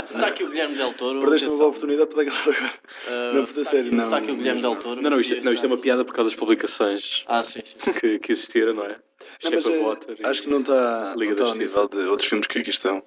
Se 0.07 0.15
está 0.15 0.27
aqui 0.29 0.45
o 0.45 0.49
Guilherme 0.49 0.75
Del 0.77 0.95
Toro. 0.95 1.21
Perdeste 1.21 1.49
uma 1.49 1.57
boa 1.57 1.69
oportunidade 1.69 2.09
para 2.15 2.25
dar 2.25 2.31
aquela 2.33 2.57
agora. 2.57 2.75
Ah, 3.09 3.33
Não, 3.35 3.45
por 3.45 3.65
sério, 3.65 3.85
se 3.91 3.91
não. 3.95 4.05
está 4.05 4.17
aqui 4.19 4.31
o 4.31 4.37
Guilherme 4.37 4.61
Del 4.63 4.77
Toro. 4.77 5.03
Não, 5.03 5.11
não, 5.11 5.21
isto, 5.21 5.31
merecia 5.31 5.45
não, 5.49 5.55
isto 5.55 5.65
é 5.65 5.67
uma 5.67 5.79
piada 5.79 6.05
por 6.05 6.15
causa 6.15 6.31
das 6.31 6.39
publicações 6.39 7.25
Ah, 7.27 7.43
sim, 7.45 7.61
sim. 7.65 7.93
que, 7.93 8.19
que 8.19 8.33
existiram, 8.33 8.75
não 8.75 8.85
é? 8.85 8.97
Não, 9.45 9.51
mas, 9.53 9.67
é, 9.69 9.79
Water. 9.83 10.17
e- 10.21 10.27
acho 10.27 10.43
que 10.43 10.49
não 10.51 10.61
está 10.61 11.15
Liga 11.17 11.27
não 11.27 11.33
está 11.33 11.45
ao 11.47 11.55
nível 11.55 11.89
de 11.89 11.99
outros 12.09 12.29
filmes 12.29 12.47
que 12.47 12.59
aqui 12.59 12.71
estão. 12.71 13.03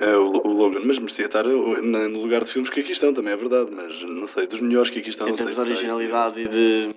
É, 0.00 0.16
o, 0.16 0.26
o 0.26 0.48
Logan, 0.52 0.80
mas 0.84 0.98
merecia 0.98 1.26
estar 1.26 1.44
na- 1.44 2.08
no 2.08 2.20
lugar 2.20 2.44
de 2.44 2.50
filmes 2.52 2.70
que 2.70 2.80
aqui 2.80 2.92
estão, 2.92 3.12
também 3.12 3.32
é 3.32 3.36
verdade, 3.36 3.70
mas 3.72 4.00
não 4.04 4.26
sei, 4.28 4.46
dos 4.46 4.60
melhores 4.60 4.90
que 4.90 5.00
aqui 5.00 5.08
estão, 5.10 5.26
Em 5.26 5.30
não 5.30 5.36
sei. 5.36 5.46
de 5.52 5.60
originalidade 5.60 6.40
e 6.40 6.46
de. 6.48 6.94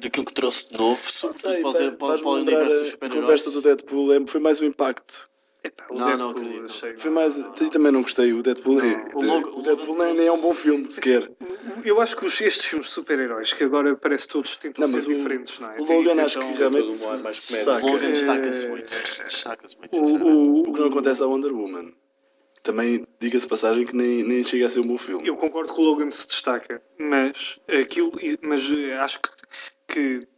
daquilo 0.00 0.24
que 0.24 0.32
trouxe 0.32 0.66
de 0.70 0.78
novo, 0.78 0.98
sei, 1.02 1.60
para, 1.60 1.72
para, 1.92 2.18
para 2.18 2.26
o 2.28 2.34
universo 2.36 2.78
dos 2.82 2.96
a 3.00 3.08
conversa 3.10 3.50
do 3.50 3.60
Deadpool, 3.60 4.14
é, 4.14 4.20
foi 4.26 4.40
mais 4.40 4.58
um 4.60 4.64
impacto. 4.64 5.27
Epá, 5.62 5.84
o 5.90 5.94
Não, 5.98 6.00
não 6.00 6.16
Deadpool, 6.16 6.30
acredito. 6.30 6.64
achei- 6.66 6.96
Foi 6.96 7.10
mais, 7.10 7.36
eu 7.36 7.70
também 7.70 7.90
não 7.90 8.02
gostei, 8.02 8.32
o 8.32 8.42
Deadpool, 8.42 8.80
é- 8.80 9.08
o 9.12 9.20
Logan- 9.22 9.50
o 9.50 9.62
Deadpool 9.62 9.96
nem, 9.98 10.14
nem 10.14 10.26
é 10.28 10.32
um 10.32 10.40
bom 10.40 10.54
filme 10.54 10.86
sequer. 10.86 11.30
Eu 11.84 12.00
acho 12.00 12.16
que 12.16 12.24
os- 12.24 12.40
estes 12.40 12.64
filmes 12.64 12.86
de 12.86 12.92
super-heróis, 12.92 13.52
que 13.52 13.64
agora 13.64 13.96
parece 13.96 14.28
todos 14.28 14.56
tentam 14.56 14.86
Não, 14.86 14.92
mas 14.92 15.02
ser 15.04 15.10
o- 15.10 15.14
diferentes, 15.14 15.58
não 15.58 15.70
é? 15.72 15.76
O 15.78 15.84
Logan 15.84 16.10
Tentam- 16.10 16.24
acho 16.26 16.38
que 16.40 16.52
realmente 16.58 16.82
todo 16.88 16.92
um 16.92 17.32
se 17.32 17.52
destaca. 17.54 17.84
O 17.86 17.90
Logan 17.90 18.06
É- 18.06 18.10
destaca-se 18.12 18.68
muito. 18.68 18.88
Destaca-se 18.88 19.76
muito. 19.78 19.98
O, 19.98 20.26
o, 20.26 20.60
O 20.60 20.72
que 20.72 20.80
não 20.80 20.86
acontece 20.88 21.22
à 21.22 21.26
Wonder 21.26 21.52
Woman. 21.52 21.92
Também, 22.62 23.06
diga-se 23.20 23.48
passagem, 23.48 23.84
que 23.86 23.96
nem, 23.96 24.22
nem 24.22 24.42
chega 24.42 24.66
a 24.66 24.68
ser 24.68 24.80
um 24.80 24.86
bom 24.86 24.98
filme. 24.98 25.26
Eu 25.26 25.36
concordo 25.36 25.72
que 25.72 25.80
o 25.80 25.84
Logan 25.84 26.10
se 26.10 26.26
destaca, 26.28 26.82
mas 26.98 27.58
aquilo, 27.68 28.12
mas 28.42 28.70
eh, 28.70 28.94
acho 28.98 29.20
que, 29.20 29.30
que 29.88 30.28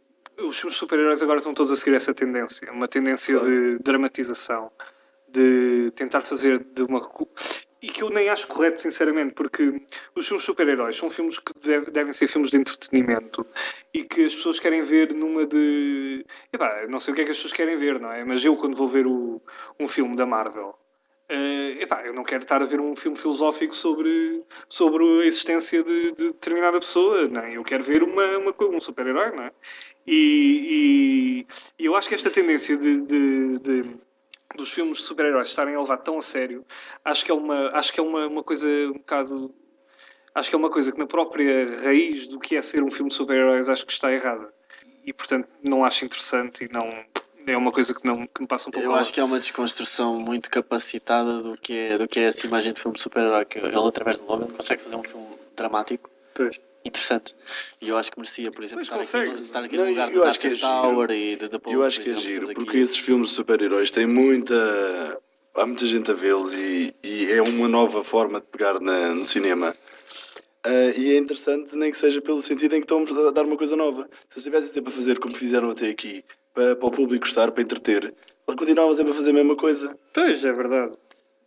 os 0.43 0.57
filmes 0.57 0.73
de 0.75 0.79
super-heróis 0.79 1.21
agora 1.21 1.39
estão 1.39 1.53
todos 1.53 1.71
a 1.71 1.75
seguir 1.75 1.95
essa 1.95 2.13
tendência, 2.13 2.71
uma 2.71 2.87
tendência 2.87 3.37
de 3.39 3.77
dramatização, 3.79 4.71
de 5.31 5.91
tentar 5.95 6.21
fazer 6.21 6.59
de 6.73 6.83
uma 6.83 7.01
e 7.83 7.87
que 7.87 8.03
eu 8.03 8.11
nem 8.11 8.29
acho 8.29 8.47
correto, 8.47 8.79
sinceramente, 8.79 9.33
porque 9.33 9.81
os 10.15 10.27
filmes 10.27 10.43
super-heróis 10.45 10.95
são 10.95 11.09
filmes 11.09 11.39
que 11.39 11.51
deve- 11.63 11.89
devem 11.89 12.13
ser 12.13 12.27
filmes 12.27 12.51
de 12.51 12.57
entretenimento 12.57 13.43
e 13.91 14.03
que 14.03 14.23
as 14.25 14.35
pessoas 14.35 14.59
querem 14.59 14.81
ver 14.83 15.13
numa 15.15 15.47
de. 15.47 16.23
Epá, 16.53 16.85
não 16.87 16.99
sei 16.99 17.11
o 17.11 17.15
que 17.15 17.21
é 17.21 17.25
que 17.25 17.31
as 17.31 17.37
pessoas 17.37 17.53
querem 17.53 17.75
ver, 17.75 17.99
não 17.99 18.11
é? 18.11 18.23
Mas 18.23 18.45
eu, 18.45 18.55
quando 18.55 18.75
vou 18.77 18.87
ver 18.87 19.07
o, 19.07 19.41
um 19.79 19.87
filme 19.87 20.15
da 20.15 20.27
Marvel, 20.27 20.75
eh, 21.27 21.77
epá, 21.81 22.05
eu 22.05 22.13
não 22.13 22.23
quero 22.23 22.43
estar 22.43 22.61
a 22.61 22.65
ver 22.65 22.79
um 22.79 22.95
filme 22.95 23.17
filosófico 23.17 23.73
sobre, 23.75 24.43
sobre 24.69 25.03
a 25.23 25.25
existência 25.25 25.81
de, 25.83 26.11
de 26.11 26.25
determinada 26.33 26.79
pessoa, 26.79 27.27
não 27.27 27.41
é? 27.41 27.57
Eu 27.57 27.63
quero 27.63 27.83
ver 27.83 28.03
uma, 28.03 28.37
uma, 28.37 28.53
um 28.69 28.79
super-herói, 28.79 29.31
não 29.35 29.45
é? 29.45 29.51
E, 30.05 31.45
e- 31.47 31.47
e 31.79 31.85
eu 31.85 31.95
acho 31.95 32.07
que 32.09 32.15
esta 32.15 32.29
tendência 32.29 32.77
de, 32.77 33.01
de- 33.01 33.57
de 33.59 33.95
dos 34.55 34.71
filmes 34.71 34.99
de 34.99 35.03
super-heróis 35.03 35.47
estarem 35.47 35.75
a 35.75 35.79
levar 35.79 35.97
tão 35.97 36.17
a 36.17 36.21
sério, 36.21 36.65
acho 37.03 37.25
que 37.25 37.31
é 37.31 37.33
uma, 37.33 37.69
acho 37.69 37.93
que 37.93 37.99
é 37.99 38.03
uma, 38.03 38.27
uma 38.27 38.43
coisa 38.43 38.67
um 38.67 38.93
bocado. 38.93 39.53
Acho 40.33 40.49
que 40.49 40.55
é 40.55 40.57
uma 40.57 40.69
coisa 40.69 40.91
que 40.91 40.97
na 40.97 41.05
própria 41.05 41.65
raiz 41.83 42.27
do 42.27 42.39
que 42.39 42.55
é 42.55 42.61
ser 42.61 42.81
um 42.83 42.89
filme 42.89 43.09
de 43.09 43.15
super-heróis 43.15 43.67
acho 43.67 43.85
que 43.85 43.91
está 43.91 44.11
errada. 44.11 44.53
E 45.05 45.11
portanto 45.11 45.49
não 45.61 45.83
acho 45.83 46.05
interessante 46.05 46.65
e 46.65 46.69
não. 46.71 47.05
É 47.47 47.57
uma 47.57 47.71
coisa 47.71 47.93
que, 47.93 48.05
não, 48.05 48.27
que 48.27 48.39
me 48.39 48.47
passa 48.47 48.69
um 48.69 48.71
pouco 48.71 48.87
Eu 48.87 48.93
acho 48.93 49.11
que 49.11 49.19
é 49.19 49.23
uma 49.23 49.39
desconstrução 49.39 50.19
muito 50.19 50.49
capacitada 50.49 51.41
do 51.41 51.57
que 51.57 51.73
é, 51.73 51.97
do 51.97 52.07
que 52.07 52.19
é 52.19 52.23
essa 52.25 52.45
imagem 52.45 52.71
de 52.71 52.79
filme 52.79 52.95
de 52.95 53.01
super-herói. 53.01 53.45
que 53.45 53.57
Ele, 53.57 53.75
através 53.75 54.19
do 54.19 54.25
Logan, 54.25 54.47
consegue 54.47 54.81
fazer 54.83 54.95
um 54.95 55.03
filme 55.03 55.27
dramático 55.55 56.09
Pois. 56.33 56.59
Interessante. 56.85 57.35
E 57.81 57.89
eu 57.89 57.97
acho 57.97 58.11
que 58.11 58.17
merecia, 58.19 58.51
por 58.51 58.63
exemplo, 58.63 58.81
estar 58.83 58.95
aqui, 58.99 59.39
estar 59.39 59.63
aqui 59.63 59.77
Não, 59.77 59.83
no 59.85 59.89
lugar 59.91 60.07
eu 60.09 60.13
do 60.15 60.21
é 60.21 60.25
Darkest 60.25 60.55
giro. 60.57 60.67
Tower 60.67 61.11
e 61.11 61.35
de 61.35 61.47
The 61.49 61.59
Post, 61.59 61.75
Eu 61.75 61.83
acho 61.83 62.01
que 62.01 62.09
é 62.09 62.11
exemplo, 62.13 62.21
giro, 62.21 62.33
estamos 62.33 62.51
aqui. 62.51 62.63
porque 62.65 62.77
esses 62.77 62.97
filmes 62.97 63.29
de 63.29 63.33
super-heróis 63.35 63.91
têm 63.91 64.07
muita. 64.07 65.19
Há 65.55 65.65
muita 65.65 65.85
gente 65.85 66.09
a 66.09 66.13
vê-los 66.13 66.53
e, 66.53 66.95
e 67.03 67.31
é 67.31 67.41
uma 67.41 67.67
nova 67.67 68.03
forma 68.03 68.39
de 68.39 68.47
pegar 68.47 68.79
na- 68.79 69.13
no 69.13 69.25
cinema. 69.25 69.75
Ah, 70.63 70.69
e 70.95 71.13
é 71.13 71.17
interessante, 71.17 71.75
nem 71.75 71.91
que 71.91 71.97
seja 71.97 72.21
pelo 72.21 72.41
sentido 72.41 72.75
em 72.75 72.79
que 72.79 72.85
estamos 72.85 73.11
a 73.11 73.31
dar 73.31 73.45
uma 73.45 73.57
coisa 73.57 73.75
nova. 73.75 74.07
Se 74.29 74.35
eles 74.37 74.43
tivessem 74.45 74.69
sempre 74.69 74.91
a 74.93 74.95
fazer 74.95 75.19
como 75.19 75.35
fizeram 75.35 75.71
até 75.71 75.89
aqui, 75.89 76.23
para, 76.53 76.75
para 76.75 76.87
o 76.87 76.91
público 76.91 77.25
gostar, 77.25 77.51
para 77.51 77.63
entreter, 77.63 78.13
continuavam 78.45 78.93
sempre 78.93 79.11
a 79.11 79.15
fazer 79.15 79.31
a 79.31 79.33
mesma 79.33 79.55
coisa. 79.57 79.97
Pois, 80.13 80.43
é 80.45 80.51
verdade. 80.53 80.93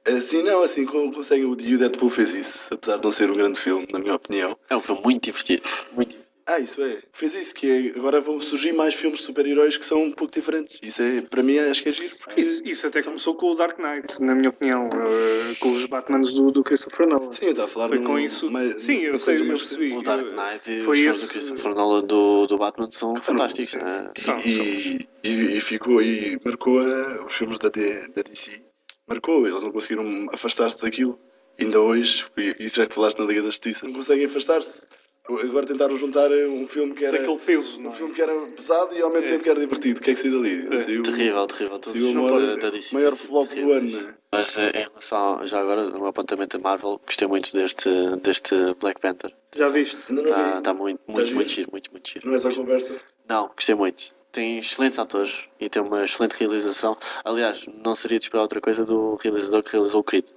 Assim, 0.06 0.42
não, 0.42 0.62
assim, 0.62 0.84
con- 0.84 1.10
conseguem. 1.10 1.44
O 1.46 1.56
Deadpool 1.56 2.10
fez 2.10 2.34
isso, 2.34 2.68
apesar 2.72 2.98
de 2.98 3.04
não 3.04 3.10
ser 3.10 3.30
um 3.30 3.34
grande 3.36 3.58
filme, 3.58 3.86
na 3.92 3.98
minha 3.98 4.14
opinião. 4.14 4.56
É 4.68 4.76
um 4.76 4.82
filme 4.82 5.00
muito 5.02 5.22
divertido. 5.24 5.62
Muito 5.92 6.10
divertido. 6.10 6.24
Ah, 6.46 6.58
isso 6.60 6.82
é. 6.82 6.98
Fez 7.10 7.34
isso, 7.34 7.54
que 7.54 7.66
é, 7.66 7.98
agora 7.98 8.20
vão 8.20 8.38
surgir 8.38 8.74
mais 8.74 8.94
filmes 8.94 9.20
de 9.20 9.24
super-heróis 9.24 9.78
que 9.78 9.86
são 9.86 10.02
um 10.04 10.12
pouco 10.12 10.30
diferentes. 10.34 10.78
Isso 10.82 11.00
é, 11.00 11.22
para 11.22 11.42
mim, 11.42 11.56
acho 11.58 11.82
que 11.82 11.88
é 11.88 11.92
giro. 11.92 12.14
Porque 12.18 12.38
Isso, 12.42 12.62
isso 12.66 12.86
até 12.86 13.00
começou 13.02 13.34
com 13.34 13.50
o 13.50 13.54
Dark 13.54 13.78
Knight, 13.78 14.20
na 14.22 14.34
minha 14.34 14.50
opinião, 14.50 14.90
eh, 14.92 15.54
com 15.58 15.70
os 15.70 15.86
Batmans 15.86 16.34
do, 16.34 16.50
do 16.50 16.62
Christopher 16.62 17.06
Nolan. 17.08 17.32
Sim, 17.32 17.46
eu 17.46 17.50
estava 17.52 17.64
a 17.66 17.70
falar 17.70 17.88
Foi 17.88 17.96
num- 17.98 18.04
com 18.04 18.18
isso. 18.18 18.50
mais- 18.50 18.82
Sim, 18.82 18.98
eu 19.04 19.18
sei, 19.18 19.40
eu 19.40 19.46
percebi. 19.46 19.96
O 19.96 20.02
Dark 20.02 20.22
Knight 20.26 20.70
e 20.70 20.80
Foi 20.82 20.96
os 20.96 20.98
filmes 21.00 21.16
esse- 21.16 21.26
do 21.28 21.30
Christopher 21.32 21.74
Nolan 21.74 22.02
do, 22.04 22.46
do 22.46 22.58
Batman 22.58 22.90
são 22.90 23.16
fantásticos. 23.16 23.70
sim. 23.72 23.78
né? 23.78 24.10
São, 24.14 24.38
E, 24.40 25.08
e, 25.24 25.56
e 25.56 25.60
ficou 25.60 26.02
e 26.02 26.38
marcou 26.44 26.78
a- 26.80 27.24
os 27.24 27.32
filmes 27.34 27.58
da, 27.58 27.70
D- 27.70 28.06
da 28.14 28.20
DC. 28.20 28.60
Marcou, 29.06 29.46
eles 29.46 29.62
não 29.62 29.70
conseguiram 29.72 30.28
afastar-se 30.32 30.82
daquilo. 30.82 31.18
Ainda 31.60 31.80
hoje, 31.80 32.26
e 32.36 32.56
e 32.58 32.68
já 32.68 32.86
que 32.86 32.94
falaste 32.94 33.18
na 33.20 33.26
Liga 33.26 33.40
da 33.42 33.48
Justiça, 33.48 33.86
não 33.86 33.92
conseguem 33.94 34.24
afastar-se. 34.26 34.86
Agora 35.26 35.64
tentaram 35.64 35.96
juntar 35.96 36.30
um 36.30 36.66
filme 36.66 36.92
que 36.94 37.02
era, 37.02 37.16
Daquele 37.18 37.38
peso, 37.38 37.80
um 37.80 37.84
não 37.84 37.90
é? 37.90 37.94
filme 37.94 38.12
que 38.12 38.20
era 38.20 38.34
pesado 38.48 38.94
e 38.94 39.00
ao 39.00 39.08
mesmo 39.10 39.24
É. 39.24 39.30
tempo 39.30 39.42
que 39.42 39.48
era 39.48 39.58
divertido. 39.58 39.98
O 39.98 40.02
que 40.02 40.10
é 40.10 40.12
que 40.14 40.20
saiu 40.20 40.42
dali? 40.42 40.68
É. 40.70 40.76
Saiu, 40.76 41.02
Terrível, 41.02 41.46
terrível. 41.46 41.80
Saiu 41.82 42.10
o 42.10 42.14
maior, 42.14 42.46
da, 42.46 42.56
da 42.56 42.70
DC 42.70 42.94
maior 42.94 43.14
flop 43.16 43.48
do 43.54 43.72
ano. 43.72 43.90
né? 44.02 44.14
Mas 44.30 44.58
eh, 44.58 44.70
em 44.74 44.82
relação, 44.82 45.46
já 45.46 45.60
agora, 45.60 45.88
no 45.88 46.04
apontamento 46.06 46.58
da 46.58 46.62
Marvel, 46.62 47.00
gostei 47.06 47.26
muito 47.26 47.50
deste, 47.54 47.88
deste 48.22 48.54
Black 48.78 49.00
Panther. 49.00 49.32
Já 49.56 49.68
viste? 49.70 49.96
Está 49.96 50.60
tá 50.60 50.74
muito, 50.74 51.00
muito, 51.08 51.34
muito 51.34 51.50
giro, 51.50 51.70
muito, 51.72 51.90
muito 51.90 52.10
giro. 52.10 52.26
Não 52.28 52.34
é 52.34 52.38
só 52.38 52.50
conversa. 52.52 53.00
Não, 53.26 53.48
gostei 53.54 53.74
muito. 53.74 54.12
Tem 54.34 54.58
excelentes 54.58 54.98
atores 54.98 55.44
e 55.60 55.68
tem 55.68 55.80
uma 55.80 56.04
excelente 56.04 56.32
realização. 56.32 56.98
Aliás, 57.24 57.66
não 57.68 57.94
seria 57.94 58.18
de 58.18 58.24
esperar 58.24 58.42
outra 58.42 58.60
coisa 58.60 58.82
do 58.82 59.14
realizador 59.14 59.62
que 59.62 59.70
realizou 59.70 60.00
o 60.00 60.02
Creed, 60.02 60.28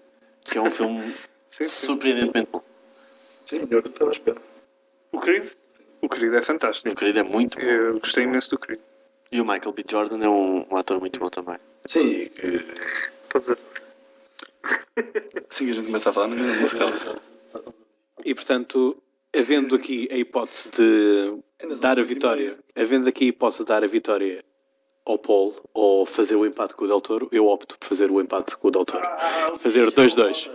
que 0.46 0.56
é 0.56 0.62
um 0.62 0.70
filme 0.70 1.10
Sim, 1.50 1.64
sim. 1.64 1.86
surpreendentemente 1.88 2.48
bom. 2.52 2.62
Sim, 3.44 3.60
melhor 3.66 3.82
do 3.82 3.90
que 3.90 3.96
estava 3.96 4.12
à 4.12 4.14
espera. 4.14 4.38
O 5.12 5.20
Creed? 5.20 5.50
O 6.00 6.08
Creed 6.08 6.32
é 6.36 6.44
fantástico. 6.44 6.88
O 6.90 6.96
Creed 6.96 7.18
é 7.18 7.24
muito 7.24 7.58
bom. 7.58 7.64
Eu 7.66 8.00
gostei 8.00 8.26
imenso 8.26 8.52
do 8.52 8.60
Creed. 8.60 8.80
E 9.32 9.42
o 9.42 9.46
Michael 9.46 9.72
B. 9.74 9.84
Jordan 9.90 10.24
é 10.24 10.30
um, 10.30 10.64
um 10.72 10.78
ator 10.78 11.00
muito 11.00 11.20
bom 11.20 11.30
também. 11.32 11.58
Sim, 11.86 12.30
que- 12.30 12.66
assim 15.50 15.66
que 15.66 15.72
a 15.72 15.74
gente 15.74 15.86
começa 15.88 16.12
a 16.12 16.14
falar, 16.14 16.28
não, 16.28 16.68
se 16.68 16.78
cala. 16.78 17.20
E 18.24 18.36
portanto, 18.36 19.02
havendo 19.36 19.76
aqui 19.76 20.08
a 20.12 20.18
hipótese 20.18 20.70
de 20.70 21.40
dar 21.82 21.98
a 21.98 22.04
vitória, 22.04 22.58
havendo 22.78 23.10
aqui 23.10 23.32
de 23.64 23.66
dar 23.66 23.84
a 23.84 23.88
vitória 23.88 24.44
ao 25.06 25.18
Paul 25.18 25.56
ou 25.74 26.06
fazer 26.06 26.36
o 26.36 26.46
empate 26.46 26.74
com 26.76 26.84
o 26.84 26.88
Del 26.88 27.00
Toro, 27.00 27.30
eu 27.32 27.48
opto 27.48 27.78
por 27.80 27.88
fazer 27.88 28.12
o 28.12 28.20
empate 28.20 28.58
com 28.58 28.68
o 28.68 28.72
Del 28.72 28.84
Toro. 28.86 29.04
fazer 29.58 29.86
2-2. 29.88 30.50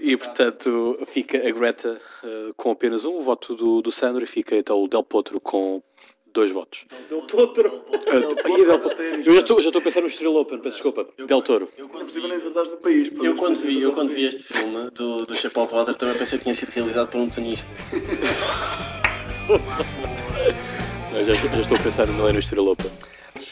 E 0.00 0.14
portanto 0.16 0.98
fica 1.06 1.38
a 1.38 1.50
Greta 1.50 1.98
eh, 2.22 2.50
com 2.56 2.70
apenas 2.70 3.06
um 3.06 3.18
voto 3.20 3.54
do, 3.54 3.80
do 3.80 3.90
Sandro 3.90 4.22
e 4.22 4.26
fica 4.26 4.54
então 4.56 4.82
o 4.82 4.88
Del 4.88 5.02
Potro 5.02 5.40
com 5.40 5.82
dois 6.26 6.50
votos. 6.50 6.84
Del 7.08 7.22
Potro. 7.22 7.82
Ah, 8.06 8.48
e 8.50 8.66
Del 8.66 8.78
Potro- 8.78 9.02
eu 9.02 9.24
já 9.24 9.38
estou, 9.38 9.62
já 9.62 9.68
estou 9.70 9.80
a 9.80 9.82
pensar 9.82 10.02
no 10.02 10.08
Estrela 10.08 10.38
Open, 10.40 10.58
peço 10.58 10.76
desculpa. 10.76 11.08
Del 11.16 11.40
Toro. 11.40 11.70
Não 11.78 11.88
possível 11.88 12.28
nem 12.28 12.36
acertares 12.36 12.68
no 12.68 12.76
país. 12.76 13.10
Eu 13.22 13.34
quando 13.36 13.56
vi, 13.56 13.80
eu 13.80 13.94
quando 13.94 14.10
vi 14.10 14.26
este 14.26 14.42
filme 14.52 14.90
do, 14.90 15.16
do 15.16 15.32
of 15.32 15.72
Water 15.72 15.96
também 15.96 16.18
pensei 16.18 16.38
que 16.38 16.44
tinha 16.44 16.54
sido 16.54 16.68
realizado 16.68 17.08
por 17.08 17.18
um 17.20 17.28
desenhista. 17.28 17.70
Já, 21.22 21.32
já 21.34 21.60
estou 21.60 21.76
a 21.76 21.80
pensar 21.80 22.06
no 22.08 22.14
Millennium 22.14 22.40
Estrela 22.40 22.70
Open. 22.70 22.90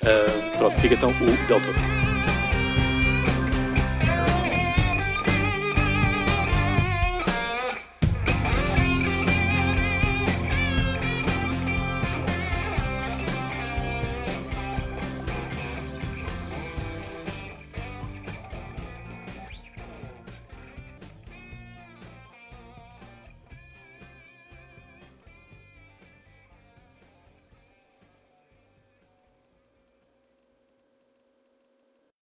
Ah, 0.05 0.57
pronto, 0.59 0.81
fica 0.81 0.95
então 0.95 1.11
o 1.11 1.47
Del 1.47 1.61
Toro. 1.61 2.02